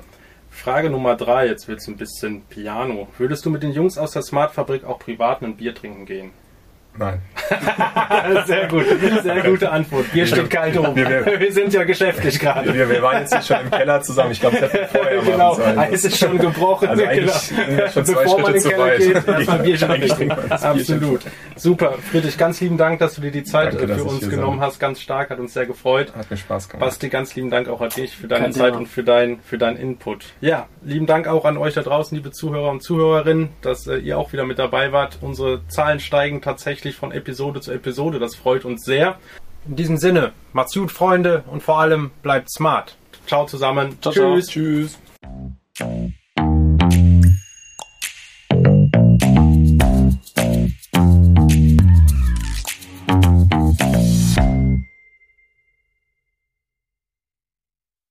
[0.58, 3.06] Frage Nummer drei, jetzt wird es ein bisschen Piano.
[3.16, 6.32] Würdest du mit den Jungs aus der Smart Fabrik auch privat ein Bier trinken gehen?
[6.96, 7.22] Nein.
[8.46, 8.84] sehr gut,
[9.22, 10.12] sehr gute Antwort.
[10.12, 10.96] Bier steht kalt oben.
[10.96, 12.74] Wir, wir, wir, sind ja geschäftlich gerade.
[12.74, 14.32] Wir, wir, waren jetzt schon im Keller zusammen.
[14.32, 16.88] Ich glaube, das hätten vorher genau, machen Eis ist schon gebrochen.
[16.88, 17.32] Also genau.
[17.88, 20.50] schon zwei Bevor Schritte man in den Keller geht, erstmal Bier trinken.
[20.50, 21.20] Absolut.
[21.56, 21.94] Super.
[22.10, 24.78] Friedrich, ganz lieben Dank, dass du dir die Zeit Danke, für uns genommen hast.
[24.78, 26.12] Ganz stark, hat uns sehr gefreut.
[26.16, 26.84] Hat mir Spaß gemacht.
[26.84, 28.78] Basti, ganz lieben Dank auch an dich für deine Kein Zeit Thema.
[28.78, 30.26] und für, dein, für deinen Input.
[30.40, 34.18] Ja, lieben Dank auch an euch da draußen, liebe Zuhörer und Zuhörerinnen, dass äh, ihr
[34.18, 35.18] auch wieder mit dabei wart.
[35.20, 38.18] Unsere Zahlen steigen tatsächlich wirklich von Episode zu Episode.
[38.18, 39.18] Das freut uns sehr.
[39.66, 42.96] In diesem Sinne, macht's gut, Freunde, und vor allem bleibt smart.
[43.26, 43.98] Ciao zusammen.
[44.00, 44.46] Ciao, Tschüss.
[44.46, 44.88] Ciao.
[45.78, 46.17] Tschüss.